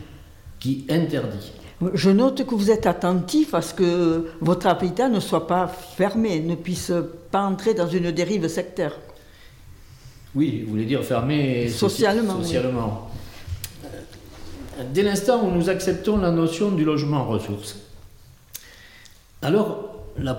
qui 0.59 0.85
interdit. 0.89 1.51
Je 1.93 2.09
note 2.09 2.45
que 2.45 2.55
vous 2.55 2.71
êtes 2.71 2.85
attentif 2.85 3.53
à 3.53 3.61
ce 3.61 3.73
que 3.73 4.31
votre 4.39 4.67
habitat 4.67 5.09
ne 5.09 5.19
soit 5.19 5.45
pas 5.45 5.67
fermé, 5.67 6.39
ne 6.39 6.55
puisse 6.55 6.91
pas 7.31 7.41
entrer 7.41 7.73
dans 7.73 7.87
une 7.87 8.11
dérive 8.11 8.47
sectaire. 8.47 8.93
Oui, 10.33 10.63
vous 10.63 10.71
voulez 10.71 10.85
dire 10.85 11.03
fermé 11.03 11.67
socialement. 11.69 12.37
socialement. 12.41 13.11
Dès 14.93 15.03
l'instant 15.03 15.45
où 15.45 15.51
nous 15.51 15.69
acceptons 15.69 16.17
la 16.17 16.31
notion 16.31 16.71
du 16.71 16.83
logement 16.83 17.25
ressource, 17.25 17.77
alors 19.41 20.05
la, 20.17 20.37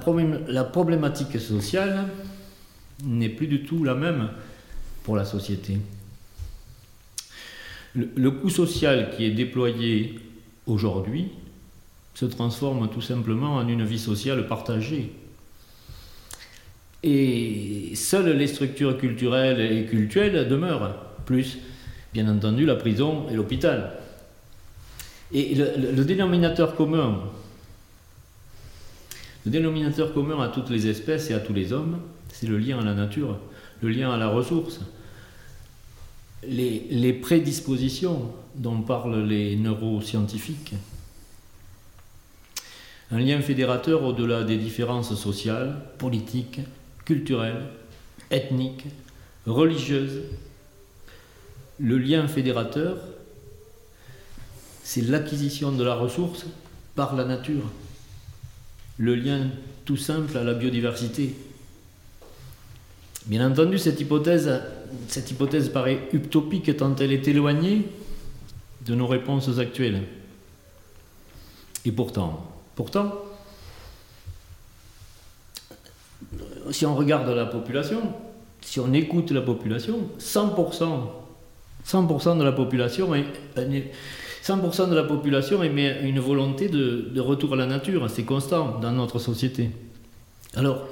la 0.48 0.64
problématique 0.64 1.38
sociale 1.40 2.08
n'est 3.04 3.28
plus 3.28 3.46
du 3.46 3.64
tout 3.64 3.84
la 3.84 3.94
même 3.94 4.30
pour 5.06 5.16
la 5.16 5.24
société. 5.24 5.78
Le, 7.94 8.30
coût 8.32 8.50
social 8.50 9.12
qui 9.16 9.24
est 9.24 9.30
déployé 9.30 10.18
aujourd'hui 10.66 11.28
se 12.12 12.26
transforme 12.26 12.90
tout 12.90 13.00
simplement 13.00 13.54
en 13.54 13.68
une 13.68 13.84
vie 13.84 14.00
sociale 14.00 14.48
partagée. 14.48 15.12
Et 17.04 17.92
seules 17.94 18.36
les 18.36 18.48
structures 18.48 18.98
culturelles 18.98 19.60
et 19.60 19.86
cultuelles 19.86 20.48
demeurent, 20.48 20.96
plus 21.24 21.58
bien 22.12 22.28
entendu 22.28 22.66
la 22.66 22.74
prison 22.74 23.28
et 23.30 23.34
l'hôpital. 23.34 23.92
Et 25.32 25.54
le, 25.54 26.04
dénominateur 26.04 26.74
commun, 26.74 27.20
le 29.44 29.52
dénominateur 29.52 30.12
commun 30.12 30.42
à 30.42 30.48
toutes 30.48 30.70
les 30.70 30.88
espèces 30.88 31.30
et 31.30 31.34
à 31.34 31.38
tous 31.38 31.52
les 31.52 31.72
hommes, 31.72 32.00
c'est 32.28 32.48
le 32.48 32.58
lien 32.58 32.80
à 32.80 32.84
la 32.84 32.94
nature, 32.94 33.38
le 33.82 33.88
lien 33.88 34.10
à 34.10 34.16
la 34.16 34.26
ressource 34.26 34.80
les, 36.48 37.12
prédispositions 37.12 38.32
dont 38.54 38.80
parlent 38.82 39.24
les 39.24 39.56
neuroscientifiques. 39.56 40.74
Un 43.10 43.20
lien 43.20 43.40
fédérateur 43.40 44.02
au-delà 44.02 44.42
des 44.42 44.56
différences 44.56 45.14
sociales, 45.14 45.76
politiques, 45.98 46.60
culturelles, 47.04 47.66
ethniques, 48.30 48.86
religieuses. 49.46 50.22
Le 51.78 51.98
lien 51.98 52.26
fédérateur, 52.26 52.98
c'est 54.82 55.02
l'acquisition 55.02 55.70
de 55.72 55.84
la 55.84 55.94
ressource 55.94 56.46
par 56.94 57.14
la 57.14 57.24
nature. 57.24 57.70
Le 58.98 59.14
lien 59.14 59.50
tout 59.84 59.96
simple 59.96 60.36
à 60.36 60.42
la 60.42 60.54
biodiversité. 60.54 61.34
Bien 63.26 63.50
entendu, 63.50 63.78
cette 63.78 64.00
hypothèse 64.00 64.60
cette 65.08 65.30
hypothèse 65.30 65.68
paraît 65.68 66.08
utopique 66.12 66.76
tant 66.76 66.94
elle 66.96 67.12
est 67.12 67.28
éloignée 67.28 67.86
de 68.86 68.94
nos 68.94 69.06
réponses 69.06 69.58
actuelles. 69.58 70.02
Et 71.84 71.92
pourtant, 71.92 72.44
pourtant, 72.74 73.12
si 76.70 76.86
on 76.86 76.94
regarde 76.94 77.28
la 77.28 77.46
population, 77.46 78.00
si 78.60 78.80
on 78.80 78.92
écoute 78.92 79.30
la 79.30 79.40
population, 79.40 80.00
100%, 80.18 81.00
100% 81.86 82.38
de 82.38 82.44
la 82.44 82.52
population 82.52 83.12
100% 84.44 84.90
de 84.90 84.94
la 84.94 85.04
population 85.04 85.62
émet 85.62 86.00
une 86.02 86.20
volonté 86.20 86.68
de, 86.68 87.08
de 87.12 87.20
retour 87.20 87.54
à 87.54 87.56
la 87.56 87.66
nature, 87.66 88.08
c'est 88.10 88.24
constant 88.24 88.78
dans 88.80 88.92
notre 88.92 89.18
société. 89.18 89.70
Alors, 90.54 90.86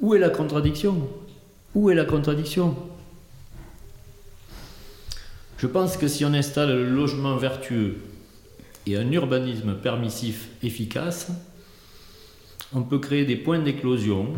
où 0.00 0.14
est 0.14 0.18
la 0.18 0.30
contradiction? 0.30 1.08
Où 1.74 1.90
est 1.90 1.94
la 1.94 2.04
contradiction? 2.04 2.76
Je 5.60 5.66
pense 5.66 5.98
que 5.98 6.08
si 6.08 6.24
on 6.24 6.32
installe 6.32 6.70
le 6.70 6.88
logement 6.88 7.36
vertueux 7.36 7.98
et 8.86 8.96
un 8.96 9.12
urbanisme 9.12 9.74
permissif 9.74 10.48
efficace, 10.62 11.30
on 12.72 12.82
peut 12.82 12.98
créer 12.98 13.26
des 13.26 13.36
points 13.36 13.58
d'éclosion 13.58 14.32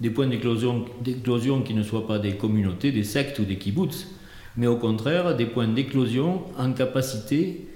des 0.00 0.10
points 0.10 0.26
d'éclosion 0.26 1.62
qui 1.62 1.74
ne 1.74 1.82
soient 1.84 2.08
pas 2.08 2.18
des 2.18 2.36
communautés, 2.36 2.90
des 2.90 3.04
sectes 3.04 3.38
ou 3.38 3.44
des 3.44 3.56
kibbutz, 3.56 4.08
mais 4.56 4.66
au 4.66 4.76
contraire 4.76 5.36
des 5.36 5.46
points 5.46 5.68
d'éclosion 5.68 6.42
en 6.58 6.72
capacité 6.72 7.68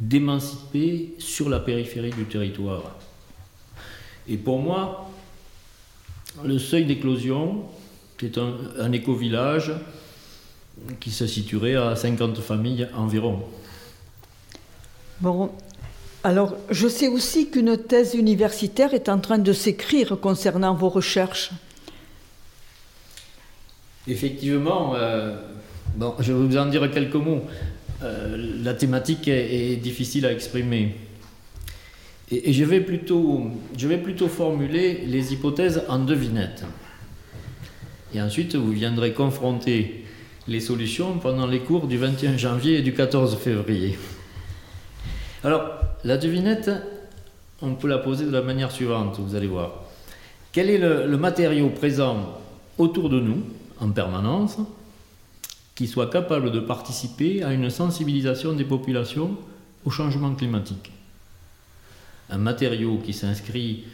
d'émanciper 0.00 1.14
sur 1.18 1.50
la 1.50 1.60
périphérie 1.60 2.10
du 2.10 2.24
territoire. 2.24 2.96
Et 4.26 4.38
pour 4.38 4.58
moi, 4.58 5.10
le 6.42 6.58
seuil 6.58 6.86
d'éclosion, 6.86 7.64
c'est 8.18 8.38
un, 8.38 8.54
un 8.80 8.90
éco-village 8.90 9.70
qui 11.00 11.10
se 11.10 11.26
situerait 11.26 11.76
à 11.76 11.96
50 11.96 12.38
familles 12.40 12.88
environ. 12.94 13.42
Bon, 15.20 15.50
alors 16.22 16.56
je 16.70 16.88
sais 16.88 17.08
aussi 17.08 17.50
qu'une 17.50 17.76
thèse 17.76 18.14
universitaire 18.14 18.94
est 18.94 19.08
en 19.08 19.18
train 19.18 19.38
de 19.38 19.52
s'écrire 19.52 20.18
concernant 20.20 20.74
vos 20.74 20.88
recherches. 20.88 21.50
Effectivement, 24.06 24.94
euh, 24.96 25.36
bon, 25.96 26.14
je 26.18 26.32
vais 26.32 26.46
vous 26.46 26.56
en 26.56 26.66
dire 26.66 26.90
quelques 26.90 27.14
mots. 27.14 27.42
Euh, 28.02 28.36
la 28.62 28.74
thématique 28.74 29.28
est, 29.28 29.76
difficile 29.76 30.26
à 30.26 30.32
exprimer. 30.32 30.96
Et, 32.30 32.52
je, 32.52 32.64
vais 32.64 32.80
plutôt, 32.80 33.50
je 33.76 33.86
vais 33.86 33.98
plutôt 33.98 34.28
formuler 34.28 35.04
les 35.06 35.32
hypothèses 35.32 35.82
en 35.88 35.98
devinettes. 36.00 36.64
Et 38.14 38.20
ensuite, 38.20 38.56
vous 38.56 38.72
viendrez 38.72 39.12
confronter 39.12 40.03
les 40.46 40.60
solutions 40.60 41.18
pendant 41.18 41.46
les 41.46 41.60
cours 41.60 41.86
du 41.86 41.96
21 41.96 42.36
janvier 42.36 42.78
et 42.78 42.82
du 42.82 42.92
14 42.92 43.36
février. 43.38 43.98
Alors, 45.42 45.62
la 46.04 46.16
devinette, 46.18 46.70
on 47.62 47.74
peut 47.74 47.88
la 47.88 47.98
poser 47.98 48.26
de 48.26 48.30
la 48.30 48.42
manière 48.42 48.70
suivante, 48.70 49.18
vous 49.18 49.34
allez 49.34 49.46
voir. 49.46 49.84
Quel 50.52 50.70
est 50.70 50.78
le 50.78 51.16
matériau 51.16 51.70
présent 51.70 52.38
autour 52.78 53.08
de 53.08 53.20
nous 53.20 53.42
en 53.80 53.90
permanence 53.90 54.58
qui 55.74 55.86
soit 55.86 56.10
capable 56.10 56.52
de 56.52 56.60
participer 56.60 57.42
à 57.42 57.52
une 57.52 57.70
sensibilisation 57.70 58.52
des 58.52 58.64
populations 58.64 59.36
au 59.84 59.90
changement 59.90 60.34
climatique? 60.34 60.92
Un 62.30 62.38
matériau 62.38 62.98
qui 62.98 63.12
s'inscrit 63.12 63.84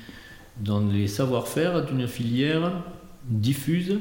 dans 0.59 0.80
les 0.80 1.09
savoir-faire 1.09 1.85
d'une 1.85 2.07
filière 2.07 2.73
diffuse 3.25 3.99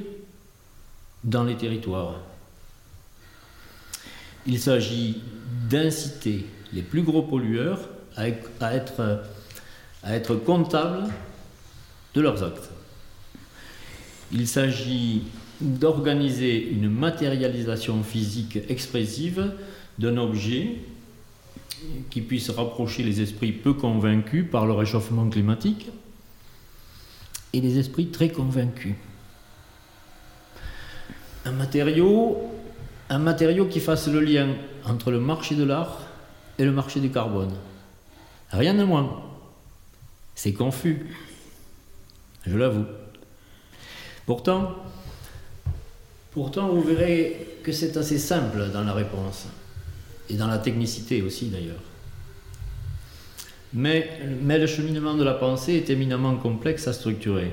dans 1.24 1.44
les 1.44 1.56
territoires. 1.56 2.16
Il 4.48 4.60
s'agit 4.60 5.22
d'inciter 5.70 6.46
les 6.74 6.82
plus 6.82 7.02
gros 7.02 7.22
pollueurs 7.22 7.80
à, 8.16 8.28
être, 8.28 9.24
comptables 10.46 11.10
de 12.14 12.22
leurs 12.22 12.44
actes. 12.44 12.70
Il 14.32 14.48
s'agit 14.48 15.24
d'organiser 15.62 16.70
une 16.70 16.90
matérialisation 16.90 18.04
physique 18.04 18.60
expressive 18.70 19.54
d'un 19.98 20.18
objet 20.18 20.78
qui 22.10 22.22
puisse 22.22 22.50
rapprocher 22.50 23.04
les 23.04 23.22
esprits 23.22 23.52
peu 23.52 23.74
convaincus 23.74 24.46
par 24.50 24.66
le 24.66 24.74
réchauffement 24.74 25.30
climatique 25.30 25.88
et 27.54 27.62
les 27.62 27.78
esprits 27.78 28.08
très 28.08 28.30
convaincus. 28.30 28.96
Un 31.46 31.52
matériau, 31.52 32.52
un 33.10 33.20
matériau 33.20 33.66
qui 33.66 33.80
fasse 33.80 34.08
le 34.08 34.20
lien 34.20 34.56
entre 34.86 35.12
le 35.12 35.20
marché 35.20 35.56
de 35.56 35.64
l'art 35.64 36.02
et 36.58 36.66
le 36.66 36.72
marché 36.72 37.00
du 37.00 37.10
carbone. 37.10 37.54
Rien 38.52 38.74
de 38.74 38.84
moins. 38.84 39.22
C'est 40.36 40.54
confus. 40.54 41.08
Je 42.46 42.58
l'avoue. 42.58 42.86
Pourtant, 44.26 44.76
Pourtant, 46.32 46.70
vous 46.70 46.82
verrez 46.82 47.48
que 47.64 47.72
c'est 47.72 47.98
assez 47.98 48.20
simple 48.20 48.70
dans 48.72 48.84
la 48.84 48.94
réponse, 48.94 49.48
et 50.30 50.36
dans 50.36 50.48
la 50.48 50.60
technicité 50.60 51.22
aussi 51.22 51.48
d'ailleurs. 51.48 51.82
Mais, 53.74 54.10
mais, 54.42 54.58
le 54.58 54.68
cheminement 54.68 55.16
de 55.16 55.24
la 55.24 55.34
pensée 55.34 55.74
est 55.74 55.90
éminemment 55.90 56.36
complexe 56.38 56.88
à 56.88 56.94
structurer. 56.94 57.52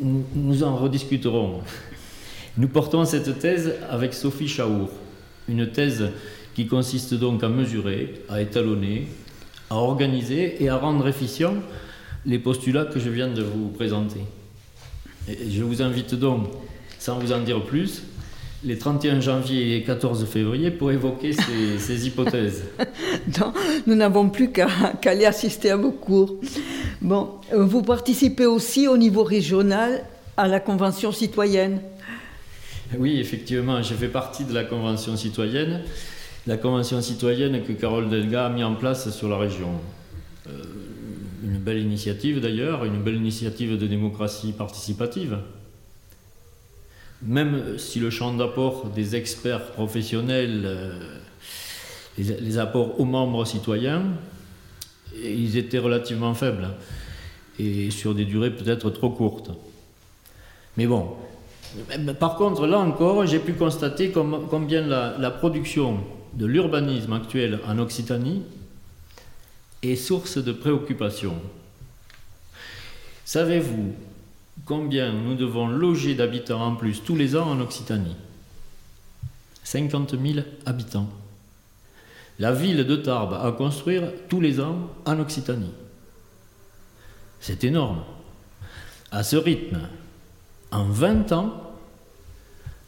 Nous, 0.00 0.62
en 0.62 0.76
rediscuterons. 0.76 1.62
Nous 2.58 2.68
portons 2.68 3.04
cette 3.04 3.38
thèse 3.38 3.74
avec 3.90 4.12
Sophie 4.12 4.48
Chaour, 4.48 4.90
une 5.48 5.70
thèse 5.70 6.10
qui 6.54 6.66
consiste 6.66 7.14
donc 7.14 7.42
à 7.42 7.48
mesurer, 7.48 8.22
à 8.28 8.42
étalonner, 8.42 9.08
à 9.70 9.76
organiser 9.76 10.62
et 10.62 10.68
à 10.68 10.76
rendre 10.76 11.08
efficients 11.08 11.54
les 12.26 12.38
postulats 12.38 12.84
que 12.84 13.00
je 13.00 13.08
viens 13.08 13.28
de 13.28 13.42
vous 13.42 13.68
présenter. 13.68 14.20
Et 15.28 15.50
je 15.50 15.62
vous 15.62 15.80
invite 15.80 16.14
donc 16.14 16.48
sans 16.98 17.18
vous 17.18 17.32
en 17.32 17.40
dire 17.40 17.64
plus, 17.64 18.02
les 18.64 18.78
31 18.78 19.20
janvier 19.20 19.76
et 19.76 19.82
14 19.82 20.24
février 20.26 20.70
pour 20.70 20.92
évoquer 20.92 21.32
ces, 21.78 22.06
hypothèses. 22.06 22.64
non, 23.40 23.52
nous 23.86 23.94
n'avons 23.94 24.28
plus 24.28 24.52
qu'à 24.52 24.68
aller 25.06 25.24
assister 25.24 25.70
à 25.70 25.76
vos 25.76 25.90
cours. 25.90 26.36
Bon, 27.00 27.30
euh, 27.52 27.64
vous 27.64 27.82
participez 27.82 28.46
aussi 28.46 28.86
au 28.86 28.96
niveau 28.96 29.24
régional 29.24 30.04
à 30.36 30.46
la 30.46 30.60
Convention 30.60 31.10
citoyenne. 31.10 31.80
Oui, 32.98 33.18
effectivement, 33.18 33.82
je 33.82 33.94
fais 33.94 34.08
partie 34.08 34.44
de 34.44 34.52
la 34.52 34.64
Convention 34.64 35.16
citoyenne, 35.16 35.82
la 36.46 36.56
Convention 36.56 37.00
citoyenne 37.00 37.62
que 37.64 37.72
Carole 37.72 38.10
Delga 38.10 38.46
a 38.46 38.48
mis 38.50 38.64
en 38.64 38.74
place 38.74 39.10
sur 39.10 39.28
la 39.28 39.38
région. 39.38 39.70
Euh, 40.48 40.62
une 41.44 41.58
belle 41.58 41.78
initiative 41.78 42.40
d'ailleurs, 42.40 42.84
une 42.84 43.02
belle 43.02 43.16
initiative 43.16 43.78
de 43.78 43.86
démocratie 43.86 44.52
participative 44.52 45.38
même 47.24 47.78
si 47.78 48.00
le 48.00 48.10
champ 48.10 48.34
d'apport 48.34 48.86
des 48.86 49.16
experts 49.16 49.66
professionnels, 49.72 50.62
euh, 50.64 51.18
les, 52.18 52.58
apports 52.58 53.00
aux 53.00 53.04
membres 53.04 53.44
citoyens, 53.44 54.02
ils 55.14 55.56
étaient 55.56 55.78
relativement 55.78 56.34
faibles 56.34 56.70
et 57.58 57.90
sur 57.90 58.14
des 58.14 58.24
durées 58.24 58.50
peut-être 58.50 58.90
trop 58.90 59.10
courtes. 59.10 59.50
Mais 60.76 60.86
bon, 60.86 61.10
par 62.18 62.36
contre, 62.36 62.66
là 62.66 62.78
encore, 62.78 63.26
j'ai 63.26 63.38
pu 63.38 63.54
constater 63.54 64.12
combien 64.12 64.82
la 64.82 65.30
production 65.30 66.00
de 66.34 66.46
l'urbanisme 66.46 67.12
actuel 67.12 67.60
en 67.66 67.78
Occitanie 67.78 68.42
est 69.82 69.96
source 69.96 70.38
de 70.38 70.52
préoccupation. 70.52 71.34
Savez-vous 73.24 73.94
combien 74.64 75.12
nous 75.12 75.34
devons 75.34 75.68
loger 75.68 76.14
d'habitants 76.14 76.64
en 76.64 76.74
plus 76.76 77.02
tous 77.02 77.16
les 77.16 77.36
ans 77.36 77.50
en 77.50 77.60
Occitanie? 77.60 78.16
50 79.64 80.20
000 80.20 80.44
habitants. 80.66 81.08
La 82.38 82.52
ville 82.52 82.84
de 82.84 82.96
Tarbes 82.96 83.38
à 83.42 83.52
construire 83.52 84.12
tous 84.28 84.40
les 84.40 84.60
ans 84.60 84.90
en 85.04 85.18
Occitanie. 85.20 85.72
C'est 87.40 87.64
énorme. 87.64 88.02
À 89.10 89.22
ce 89.22 89.36
rythme, 89.36 89.80
en 90.72 90.84
20 90.84 91.32
ans, 91.32 91.52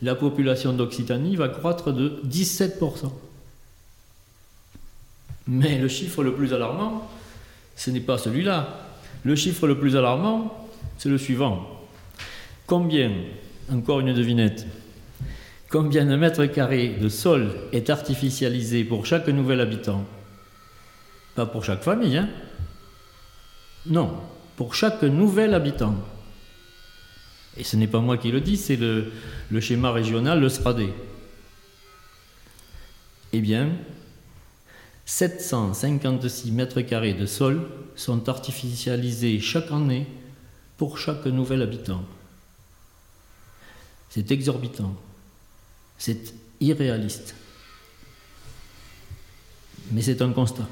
la 0.02 0.14
population 0.14 0.72
d'Occitanie 0.72 1.36
va 1.36 1.48
croître 1.48 1.92
de 1.92 2.20
17%. 2.26 3.12
Mais 5.46 5.78
le 5.78 5.88
chiffre 5.88 6.22
le 6.22 6.34
plus 6.34 6.52
alarmant, 6.52 7.08
ce 7.76 7.90
n'est 7.90 8.00
pas 8.00 8.18
celui-là. 8.18 8.80
Le 9.24 9.36
chiffre 9.36 9.66
le 9.66 9.78
plus 9.78 9.96
alarmant, 9.96 10.68
c'est 10.98 11.08
le 11.08 11.18
suivant. 11.18 11.66
Combien, 12.66 13.12
encore 13.70 14.00
une 14.00 14.14
devinette, 14.14 14.66
combien 15.70 16.06
de 16.06 16.16
mètres 16.16 16.46
carrés 16.46 16.96
de 17.00 17.08
sol 17.08 17.54
est 17.72 17.90
artificialisé 17.90 18.84
pour 18.84 19.06
chaque 19.06 19.28
nouvel 19.28 19.60
habitant? 19.60 20.04
Pas 21.34 21.46
pour 21.46 21.64
chaque 21.64 21.82
famille, 21.82 22.16
hein? 22.16 22.28
Non, 23.86 24.14
pour 24.56 24.74
chaque 24.74 25.02
nouvel 25.02 25.52
habitant. 25.52 25.94
Et 27.56 27.64
ce 27.64 27.76
n'est 27.76 27.86
pas 27.86 28.00
moi 28.00 28.18
qui 28.18 28.30
le 28.30 28.40
dis, 28.40 28.56
c'est 28.56 28.76
le, 28.76 29.12
schéma 29.60 29.92
régional, 29.92 30.40
le 30.40 30.48
SPRADé. 30.48 30.92
Eh 33.32 33.40
bien, 33.40 33.70
756 35.06 36.50
mètres 36.52 36.80
carrés 36.80 37.14
de 37.14 37.26
sol 37.26 37.68
sont 37.94 38.28
artificialisés 38.28 39.38
chaque 39.40 39.70
année 39.70 40.06
pour 40.76 40.98
chaque 40.98 41.26
nouvel 41.26 41.62
habitant. 41.62 42.04
C'est 44.08 44.30
exorbitant, 44.30 44.94
c'est 45.98 46.34
irréaliste, 46.60 47.34
mais 49.90 50.02
c'est 50.02 50.22
un 50.22 50.30
constat. 50.30 50.68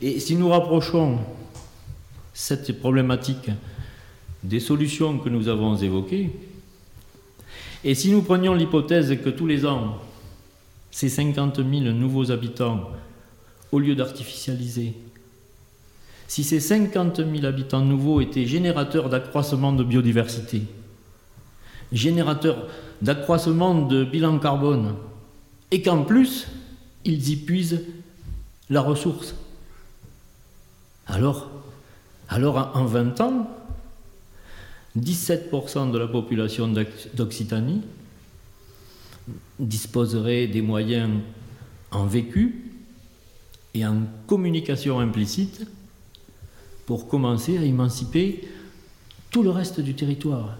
Et 0.00 0.18
si 0.18 0.36
nous 0.36 0.48
rapprochons 0.48 1.20
cette 2.32 2.78
problématique 2.80 3.50
des 4.42 4.60
solutions 4.60 5.18
que 5.18 5.28
nous 5.28 5.48
avons 5.48 5.76
évoquées, 5.76 6.30
et 7.84 7.94
si 7.94 8.10
nous 8.10 8.22
prenions 8.22 8.54
l'hypothèse 8.54 9.18
que 9.22 9.30
tous 9.30 9.46
les 9.46 9.66
ans, 9.66 9.98
ces 10.90 11.08
50 11.08 11.56
000 11.56 11.68
nouveaux 11.94 12.30
habitants, 12.30 12.90
au 13.72 13.78
lieu 13.78 13.94
d'artificialiser, 13.94 14.94
si 16.28 16.44
ces 16.44 16.60
50 16.60 17.16
000 17.16 17.44
habitants 17.44 17.84
nouveaux 17.84 18.20
étaient 18.20 18.46
générateurs 18.46 19.08
d'accroissement 19.08 19.72
de 19.72 19.84
biodiversité, 19.84 20.62
générateurs 21.90 22.68
d'accroissement 23.00 23.86
de 23.86 24.04
bilan 24.04 24.38
carbone, 24.38 24.94
et 25.70 25.82
qu'en 25.82 26.04
plus, 26.04 26.46
ils 27.04 27.30
y 27.30 27.36
puisent 27.36 27.84
la 28.70 28.80
ressource. 28.80 29.34
Alors, 31.06 31.50
alors 32.28 32.70
en 32.74 32.84
20 32.84 33.20
ans, 33.20 33.50
17% 34.98 35.90
de 35.90 35.98
la 35.98 36.06
population 36.06 36.68
d'Occitanie 37.14 37.82
disposerait 39.58 40.46
des 40.46 40.62
moyens 40.62 41.10
en 41.90 42.06
vécu 42.06 42.72
et 43.74 43.86
en 43.86 44.02
communication 44.26 45.00
implicite 45.00 45.66
pour 46.84 47.08
commencer 47.08 47.56
à 47.58 47.62
émanciper 47.62 48.46
tout 49.30 49.42
le 49.42 49.50
reste 49.50 49.80
du 49.80 49.94
territoire. 49.94 50.56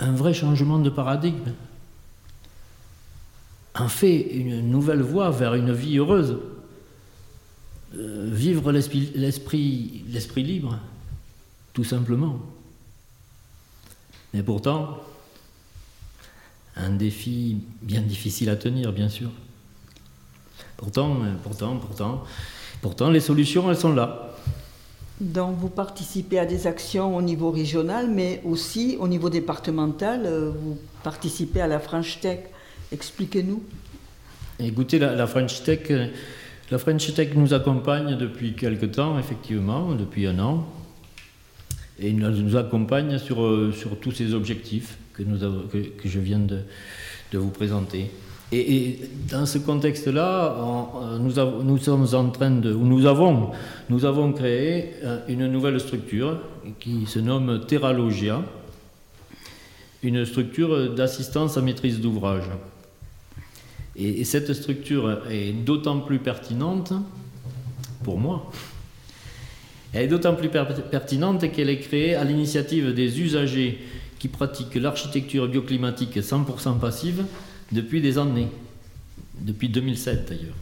Un 0.00 0.12
vrai 0.12 0.34
changement 0.34 0.78
de 0.78 0.90
paradigme. 0.90 1.52
En 3.74 3.88
fait, 3.88 4.20
une 4.20 4.68
nouvelle 4.68 5.02
voie 5.02 5.30
vers 5.30 5.54
une 5.54 5.72
vie 5.72 5.98
heureuse. 5.98 6.38
Euh, 7.94 8.28
vivre 8.32 8.70
l'esprit 8.72 10.04
libre, 10.36 10.78
tout 11.78 11.84
simplement. 11.84 12.40
Mais 14.34 14.42
pourtant, 14.42 14.98
un 16.74 16.90
défi 16.90 17.58
bien 17.82 18.00
difficile 18.00 18.50
à 18.50 18.56
tenir, 18.56 18.92
bien 18.92 19.08
sûr. 19.08 19.30
Pourtant, 20.76 21.22
euh, 21.22 21.34
pourtant, 21.44 21.76
pourtant, 21.76 22.24
pourtant, 22.82 23.10
les 23.10 23.20
solutions, 23.20 23.70
elles 23.70 23.76
sont 23.76 23.94
là. 23.94 24.34
Donc, 25.20 25.56
vous 25.58 25.68
participez 25.68 26.40
à 26.40 26.46
des 26.46 26.66
actions 26.66 27.16
au 27.16 27.22
niveau 27.22 27.52
régional, 27.52 28.10
mais 28.10 28.42
aussi 28.44 28.96
au 28.98 29.06
niveau 29.06 29.30
départemental. 29.30 30.22
Euh, 30.26 30.50
vous 30.50 30.78
participez 31.04 31.60
à 31.60 31.68
la 31.68 31.78
French 31.78 32.18
Tech. 32.18 32.40
Expliquez-nous. 32.90 33.62
Écoutez, 34.58 34.98
la, 34.98 35.26
French 35.28 35.62
Tech, 35.62 35.82
euh, 35.92 36.08
la 36.72 36.78
French 36.78 37.14
Tech 37.14 37.28
nous 37.36 37.54
accompagne 37.54 38.16
depuis 38.16 38.54
quelque 38.54 38.86
temps, 38.86 39.16
effectivement, 39.16 39.94
depuis 39.94 40.26
un 40.26 40.40
an, 40.40 40.66
et 42.00 42.12
nous 42.12 42.56
accompagne 42.56 43.18
sur, 43.18 43.72
sur 43.74 43.98
tous 43.98 44.12
ces 44.12 44.34
objectifs 44.34 44.98
que, 45.14 45.22
que, 45.22 46.08
je 46.08 46.18
viens 46.20 46.38
de, 46.38 46.60
de 47.32 47.38
vous 47.38 47.50
présenter. 47.50 48.10
Et, 48.50 49.00
dans 49.30 49.44
ce 49.44 49.58
contexte-là, 49.58 50.56
nous, 51.20 51.64
nous, 51.64 51.78
sommes 51.78 52.06
en 52.14 52.30
train 52.30 52.50
de, 52.50 52.72
nous 52.72 53.04
avons, 53.04 53.50
nous 53.90 54.04
avons 54.06 54.32
créé 54.32 54.94
euh, 55.04 55.20
une 55.28 55.46
nouvelle 55.48 55.78
structure 55.80 56.40
qui 56.80 57.04
se 57.06 57.18
nomme 57.18 57.66
Terralogia, 57.66 58.42
une 60.02 60.24
structure 60.24 60.94
d'assistance 60.94 61.58
à 61.58 61.60
maîtrise 61.60 62.00
d'ouvrage. 62.00 62.44
Et, 63.96 64.24
cette 64.24 64.54
structure 64.54 65.18
est 65.30 65.52
d'autant 65.52 66.00
plus 66.00 66.18
pertinente 66.18 66.94
pour 68.04 68.18
moi. 68.18 68.50
Elle 69.92 70.04
est 70.04 70.08
d'autant 70.08 70.34
plus 70.34 70.50
pertinente 70.50 71.50
qu'elle 71.52 71.70
est 71.70 71.80
créée 71.80 72.14
à 72.14 72.24
l'initiative 72.24 72.92
des 72.92 73.20
usagers 73.20 73.78
qui 74.18 74.28
pratiquent 74.28 74.74
l'architecture 74.74 75.48
bioclimatique 75.48 76.16
100% 76.16 76.78
passive 76.78 77.24
depuis 77.72 78.00
des 78.00 78.18
années, 78.18 78.48
depuis 79.40 79.68
2007 79.68 80.28
d'ailleurs. 80.28 80.54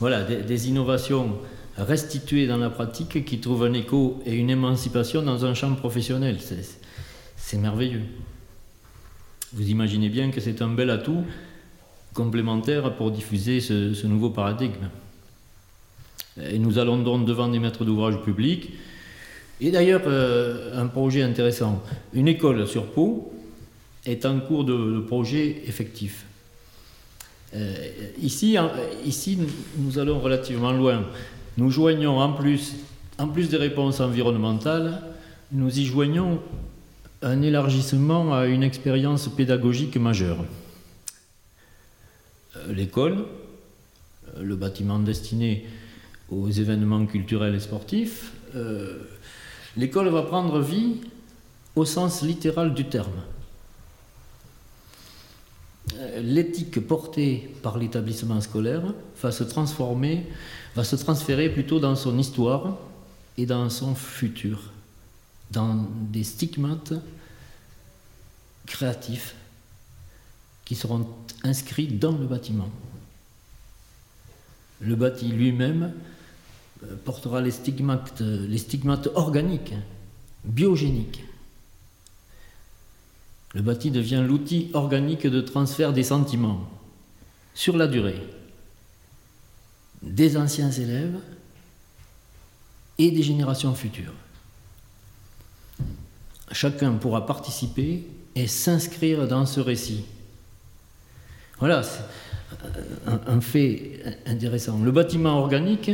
Voilà, 0.00 0.22
des, 0.22 0.68
innovations 0.68 1.38
restituées 1.76 2.46
dans 2.46 2.56
la 2.56 2.70
pratique 2.70 3.24
qui 3.24 3.38
trouvent 3.38 3.64
un 3.64 3.74
écho 3.74 4.22
et 4.24 4.34
une 4.34 4.48
émancipation 4.48 5.22
dans 5.22 5.44
un 5.44 5.52
champ 5.52 5.74
professionnel. 5.74 6.38
C'est 7.36 7.58
merveilleux. 7.58 8.02
Vous 9.52 9.68
imaginez 9.68 10.08
bien 10.08 10.30
que 10.30 10.40
c'est 10.40 10.62
un 10.62 10.68
bel 10.68 10.90
atout 10.90 11.24
complémentaire 12.14 12.94
pour 12.96 13.10
diffuser 13.10 13.60
ce, 13.60 14.06
nouveau 14.06 14.30
paradigme. 14.30 14.88
Et 16.38 16.58
nous 16.58 16.78
allons 16.78 16.98
donc 16.98 17.26
devant 17.26 17.48
des 17.48 17.58
maîtres 17.58 17.84
d'ouvrage 17.84 18.20
publics. 18.22 18.72
Et 19.60 19.70
d'ailleurs, 19.70 20.02
euh, 20.06 20.80
un 20.80 20.86
projet 20.86 21.22
intéressant, 21.22 21.82
une 22.14 22.28
école 22.28 22.66
sur 22.66 22.86
Pau, 22.86 23.32
est 24.06 24.24
en 24.24 24.40
cours 24.40 24.64
de, 24.64 25.00
projet 25.00 25.62
effectif. 25.66 26.24
Euh, 27.54 27.74
ici, 28.22 28.56
ici, 29.04 29.38
nous 29.76 29.98
allons 29.98 30.20
relativement 30.20 30.72
loin. 30.72 31.04
Nous 31.58 31.70
joignons 31.70 32.18
en 32.18 32.32
plus, 32.32 32.76
en 33.18 33.28
plus 33.28 33.50
des 33.50 33.58
réponses 33.58 34.00
environnementales, 34.00 35.02
nous 35.52 35.78
y 35.78 35.84
joignons 35.84 36.40
un 37.22 37.42
élargissement 37.42 38.32
à 38.32 38.46
une 38.46 38.62
expérience 38.62 39.28
pédagogique 39.28 39.96
majeure. 39.96 40.44
Euh, 42.56 42.72
l'école, 42.72 43.26
le 44.40 44.56
bâtiment 44.56 44.98
destiné 44.98 45.66
aux 46.30 46.50
événements 46.50 47.06
culturels 47.06 47.54
et 47.54 47.60
sportifs, 47.60 48.32
l'école 49.76 50.08
va 50.08 50.22
prendre 50.22 50.60
vie 50.60 50.96
au 51.76 51.84
sens 51.84 52.22
littéral 52.22 52.74
du 52.74 52.88
terme. 52.88 53.22
Euh, 55.96 56.20
l'éthique 56.20 56.86
portée 56.86 57.50
par 57.62 57.78
l'établissement 57.78 58.40
scolaire 58.40 58.82
va 59.20 59.32
se 59.32 59.44
transformer, 59.44 60.26
va 60.76 60.84
se 60.84 60.96
transférer 60.96 61.48
plutôt 61.48 61.80
dans 61.80 61.96
son 61.96 62.18
histoire 62.18 62.76
et 63.36 63.46
dans 63.46 63.68
son 63.70 63.94
futur, 63.94 64.72
dans 65.50 65.88
des 66.12 66.22
stigmates 66.22 66.92
créatifs 68.66 69.34
qui 70.64 70.74
seront 70.74 71.08
inscrits 71.42 71.88
dans 71.88 72.16
le 72.16 72.26
bâtiment. 72.26 72.70
Le 74.80 74.94
bâti 74.94 75.28
lui-même 75.28 75.82
euh, 75.82 75.90
portera 77.04 77.40
les 77.40 77.50
stigmates, 77.50 78.20
les 78.20 78.58
stigmates 78.58 79.08
organiques, 79.14 79.74
biogéniques. 80.44 81.24
Le 83.54 83.62
bâti 83.62 83.90
devient 83.90 84.24
l'outil 84.26 84.70
organique 84.74 85.26
de 85.26 85.40
transfert 85.40 85.92
des 85.92 86.04
sentiments 86.04 86.70
sur 87.54 87.76
la 87.76 87.86
durée 87.86 88.20
des 90.02 90.36
anciens 90.36 90.70
élèves 90.70 91.18
et 92.98 93.10
des 93.10 93.22
générations 93.22 93.74
futures. 93.74 94.14
Chacun 96.52 96.92
pourra 96.92 97.26
participer 97.26 98.06
et 98.34 98.46
s'inscrire 98.46 99.28
dans 99.28 99.46
ce 99.46 99.60
récit. 99.60 100.04
Voilà, 101.58 101.82
c'est 101.82 102.02
un 103.26 103.40
fait 103.40 104.18
intéressant. 104.26 104.82
Le 104.82 104.90
bâtiment 104.90 105.38
organique 105.38 105.90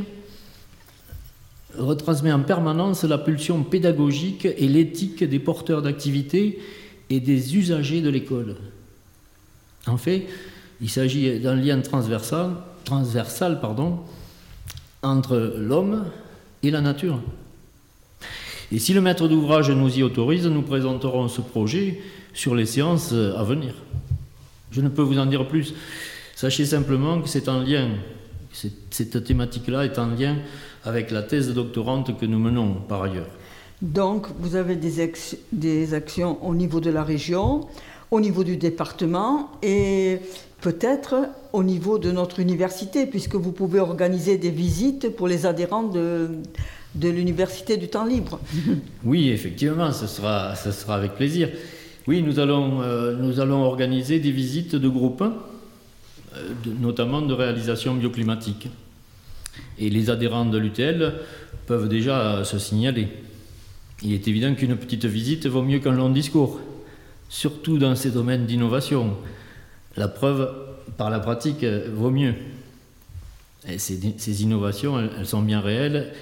retransmet 1.78 2.32
en 2.32 2.40
permanence 2.40 3.04
la 3.04 3.18
pulsion 3.18 3.62
pédagogique 3.62 4.46
et 4.46 4.68
l'éthique 4.68 5.24
des 5.24 5.38
porteurs 5.38 5.82
d'activité 5.82 6.58
et 7.10 7.20
des 7.20 7.56
usagers 7.56 8.00
de 8.00 8.10
l'école. 8.10 8.56
En 9.86 9.96
fait, 9.96 10.26
il 10.80 10.90
s'agit 10.90 11.38
d'un 11.38 11.54
lien 11.54 11.80
transversal, 11.80 12.50
transversal 12.84 13.60
pardon, 13.60 14.00
entre 15.02 15.54
l'homme 15.58 16.04
et 16.62 16.70
la 16.70 16.80
nature. 16.80 17.20
Et 18.72 18.78
si 18.78 18.92
le 18.92 19.00
maître 19.00 19.28
d'ouvrage 19.28 19.70
nous 19.70 19.98
y 19.98 20.02
autorise, 20.02 20.46
nous 20.46 20.62
présenterons 20.62 21.28
ce 21.28 21.40
projet 21.40 22.00
sur 22.34 22.54
les 22.54 22.66
séances 22.66 23.12
à 23.12 23.44
venir. 23.44 23.74
Je 24.72 24.80
ne 24.80 24.88
peux 24.88 25.02
vous 25.02 25.18
en 25.18 25.26
dire 25.26 25.46
plus. 25.46 25.74
Sachez 26.34 26.66
simplement 26.66 27.20
que 27.22 27.28
c'est 27.28 27.48
en 27.48 27.60
lien, 27.60 27.88
cette 28.90 29.24
thématique-là 29.24 29.84
est 29.84 29.98
en 29.98 30.08
lien 30.08 30.36
avec 30.86 31.10
la 31.10 31.22
thèse 31.22 31.52
doctorante 31.52 32.16
que 32.18 32.24
nous 32.24 32.38
menons 32.38 32.74
par 32.88 33.02
ailleurs. 33.02 33.28
Donc, 33.82 34.26
vous 34.38 34.56
avez 34.56 34.76
des, 34.76 35.12
des, 35.52 35.92
actions 35.92 36.38
au 36.46 36.54
niveau 36.54 36.80
de 36.80 36.88
la 36.90 37.02
région, 37.02 37.68
au 38.10 38.20
niveau 38.20 38.42
du 38.42 38.56
département 38.56 39.50
et 39.62 40.18
peut-être 40.62 41.28
au 41.52 41.62
niveau 41.62 41.98
de 41.98 42.10
notre 42.10 42.40
université, 42.40 43.04
puisque 43.04 43.34
vous 43.34 43.52
pouvez 43.52 43.80
organiser 43.80 44.38
des 44.38 44.50
visites 44.50 45.14
pour 45.14 45.28
les 45.28 45.44
adhérents 45.44 45.82
de, 45.82 46.30
de 46.94 47.08
l'université 47.10 47.76
du 47.76 47.88
temps 47.88 48.06
libre. 48.06 48.40
Oui, 49.04 49.28
effectivement, 49.28 49.92
ce 49.92 50.06
sera, 50.06 50.54
ce 50.54 50.70
sera 50.70 50.96
avec 50.96 51.14
plaisir. 51.14 51.50
Oui, 52.06 52.22
nous 52.22 52.38
allons, 52.38 52.80
euh, 52.82 53.14
nous 53.16 53.40
allons 53.40 53.62
organiser 53.64 54.20
des 54.20 54.30
visites 54.30 54.74
de 54.74 54.88
groupes, 54.88 55.22
euh, 55.22 56.48
notamment 56.80 57.20
de 57.20 57.34
réalisation 57.34 57.94
bioclimatique. 57.94 58.68
Et 59.78 59.90
les 59.90 60.10
adhérents 60.10 60.46
de 60.46 60.58
l'UTL 60.58 61.14
peuvent 61.66 61.88
déjà 61.88 62.44
se 62.44 62.58
signaler. 62.58 63.08
Il 64.02 64.12
est 64.12 64.28
évident 64.28 64.54
qu'une 64.54 64.76
petite 64.76 65.04
visite 65.04 65.46
vaut 65.46 65.62
mieux 65.62 65.78
qu'un 65.78 65.92
long 65.92 66.10
discours, 66.10 66.60
surtout 67.28 67.78
dans 67.78 67.94
ces 67.94 68.10
domaines 68.10 68.46
d'innovation. 68.46 69.16
La 69.96 70.08
preuve 70.08 70.50
par 70.96 71.10
la 71.10 71.18
pratique 71.18 71.64
vaut 71.64 72.10
mieux. 72.10 72.34
ces, 73.78 74.42
innovations, 74.42 74.98
elles, 75.00 75.26
sont 75.26 75.42
bien 75.42 75.60
réelles 75.60 76.12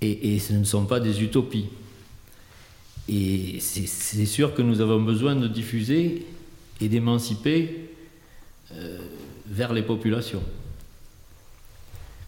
et, 0.00 0.38
ce 0.38 0.52
ne 0.52 0.64
sont 0.64 0.84
pas 0.84 1.00
des 1.00 1.22
utopies. 1.22 1.66
Et 3.08 3.58
c'est 3.60 4.26
sûr 4.26 4.54
que 4.54 4.62
nous 4.62 4.80
avons 4.80 5.00
besoin 5.00 5.36
de 5.36 5.46
diffuser 5.46 6.26
et 6.80 6.88
d'émanciper 6.88 7.88
euh, 8.72 8.98
vers 9.46 9.72
les 9.72 9.82
populations. 9.82 10.42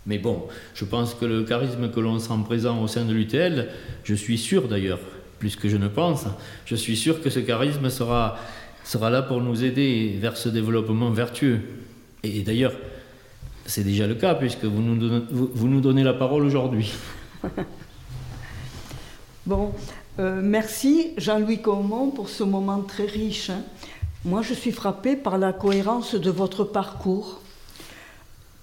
Mais 0.06 0.18
bon, 0.18 0.44
je 0.74 0.84
pense 0.84 1.14
que 1.14 1.24
le 1.24 1.42
charisme 1.42 1.90
que 1.90 1.98
l'on 1.98 2.18
sent 2.18 2.32
présent 2.44 2.80
au 2.80 2.86
sein 2.86 3.04
de 3.04 3.12
l'UTL, 3.12 3.68
je 4.04 4.14
suis 4.14 4.38
sûr 4.38 4.68
d'ailleurs, 4.68 5.00
plus 5.40 5.56
que 5.56 5.68
je 5.68 5.76
ne 5.76 5.88
pense, 5.88 6.26
je 6.64 6.76
suis 6.76 6.96
sûr 6.96 7.20
que 7.20 7.28
ce 7.28 7.40
charisme 7.40 7.90
sera, 7.90 8.38
là 8.94 9.22
pour 9.22 9.40
nous 9.40 9.64
aider 9.64 10.16
vers 10.20 10.36
ce 10.36 10.48
développement 10.48 11.10
vertueux. 11.10 11.60
Et, 12.22 12.42
d'ailleurs, 12.42 12.72
c'est 13.66 13.82
déjà 13.82 14.06
le 14.06 14.14
cas 14.14 14.34
puisque 14.34 14.64
vous 14.64 14.80
nous 14.80 14.96
donnez, 14.96 15.24
vous, 15.30 15.68
nous 15.68 15.80
donnez 15.80 16.04
la 16.04 16.14
parole 16.14 16.44
aujourd'hui. 16.44 16.92
bon, 19.46 19.72
euh, 20.20 20.40
merci 20.40 21.14
Jean-Louis 21.18 21.60
Comont 21.60 22.10
pour 22.10 22.28
ce 22.28 22.44
moment 22.44 22.80
très 22.80 23.06
riche. 23.06 23.50
Hein. 23.50 23.62
Moi, 24.24 24.42
je 24.42 24.54
suis 24.54 24.72
frappée 24.72 25.16
par 25.16 25.36
la 25.36 25.52
cohérence 25.52 26.14
de 26.14 26.30
votre 26.30 26.62
parcours. 26.62 27.40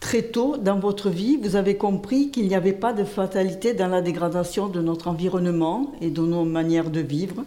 Très 0.04 0.22
tôt 0.22 0.58
dans 0.58 0.78
votre 0.80 1.10
vie, 1.10 1.38
vous 1.42 1.56
avez 1.56 1.78
compris 1.78 2.30
qu'il 2.30 2.50
n'y 2.50 2.56
avait 2.56 2.74
pas 2.74 2.92
de 2.92 3.06
fatalité 3.06 3.74
dans 3.74 3.88
la 3.88 4.02
dégradation 4.02 4.68
de 4.68 4.82
notre 4.82 5.08
environnement 5.08 5.94
et 6.02 6.10
de 6.10 6.22
nos 6.22 6.44
manières 6.44 6.90
de 6.90 7.00
vivre. 7.00 7.46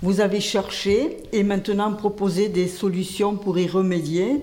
Vous 0.00 0.20
avez 0.20 0.40
cherché 0.40 1.16
et 1.32 1.42
maintenant 1.42 1.92
proposé 1.92 2.48
des 2.48 2.68
solutions 2.68 3.34
pour 3.34 3.58
y 3.58 3.66
remédier. 3.66 4.42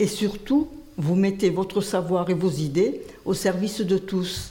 Et 0.00 0.08
surtout, 0.08 0.66
vous 0.98 1.14
mettez 1.14 1.50
votre 1.50 1.80
savoir 1.80 2.28
et 2.30 2.34
vos 2.34 2.50
idées 2.50 3.00
au 3.24 3.32
service 3.32 3.80
de 3.80 3.96
tous. 3.96 4.50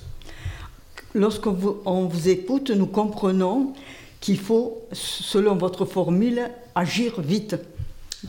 Lorsqu'on 1.13 1.51
vous, 1.51 2.29
écoute, 2.29 2.71
nous 2.71 2.87
comprenons 2.87 3.73
qu'il 4.21 4.39
faut, 4.39 4.87
selon 4.93 5.57
votre 5.57 5.83
formule, 5.83 6.49
agir 6.75 7.19
vite. 7.19 7.57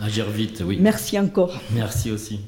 Agir 0.00 0.28
vite, 0.28 0.64
oui. 0.66 0.76
Merci 0.80 1.20
encore. 1.20 1.54
Merci 1.72 2.10
aussi. 2.10 2.40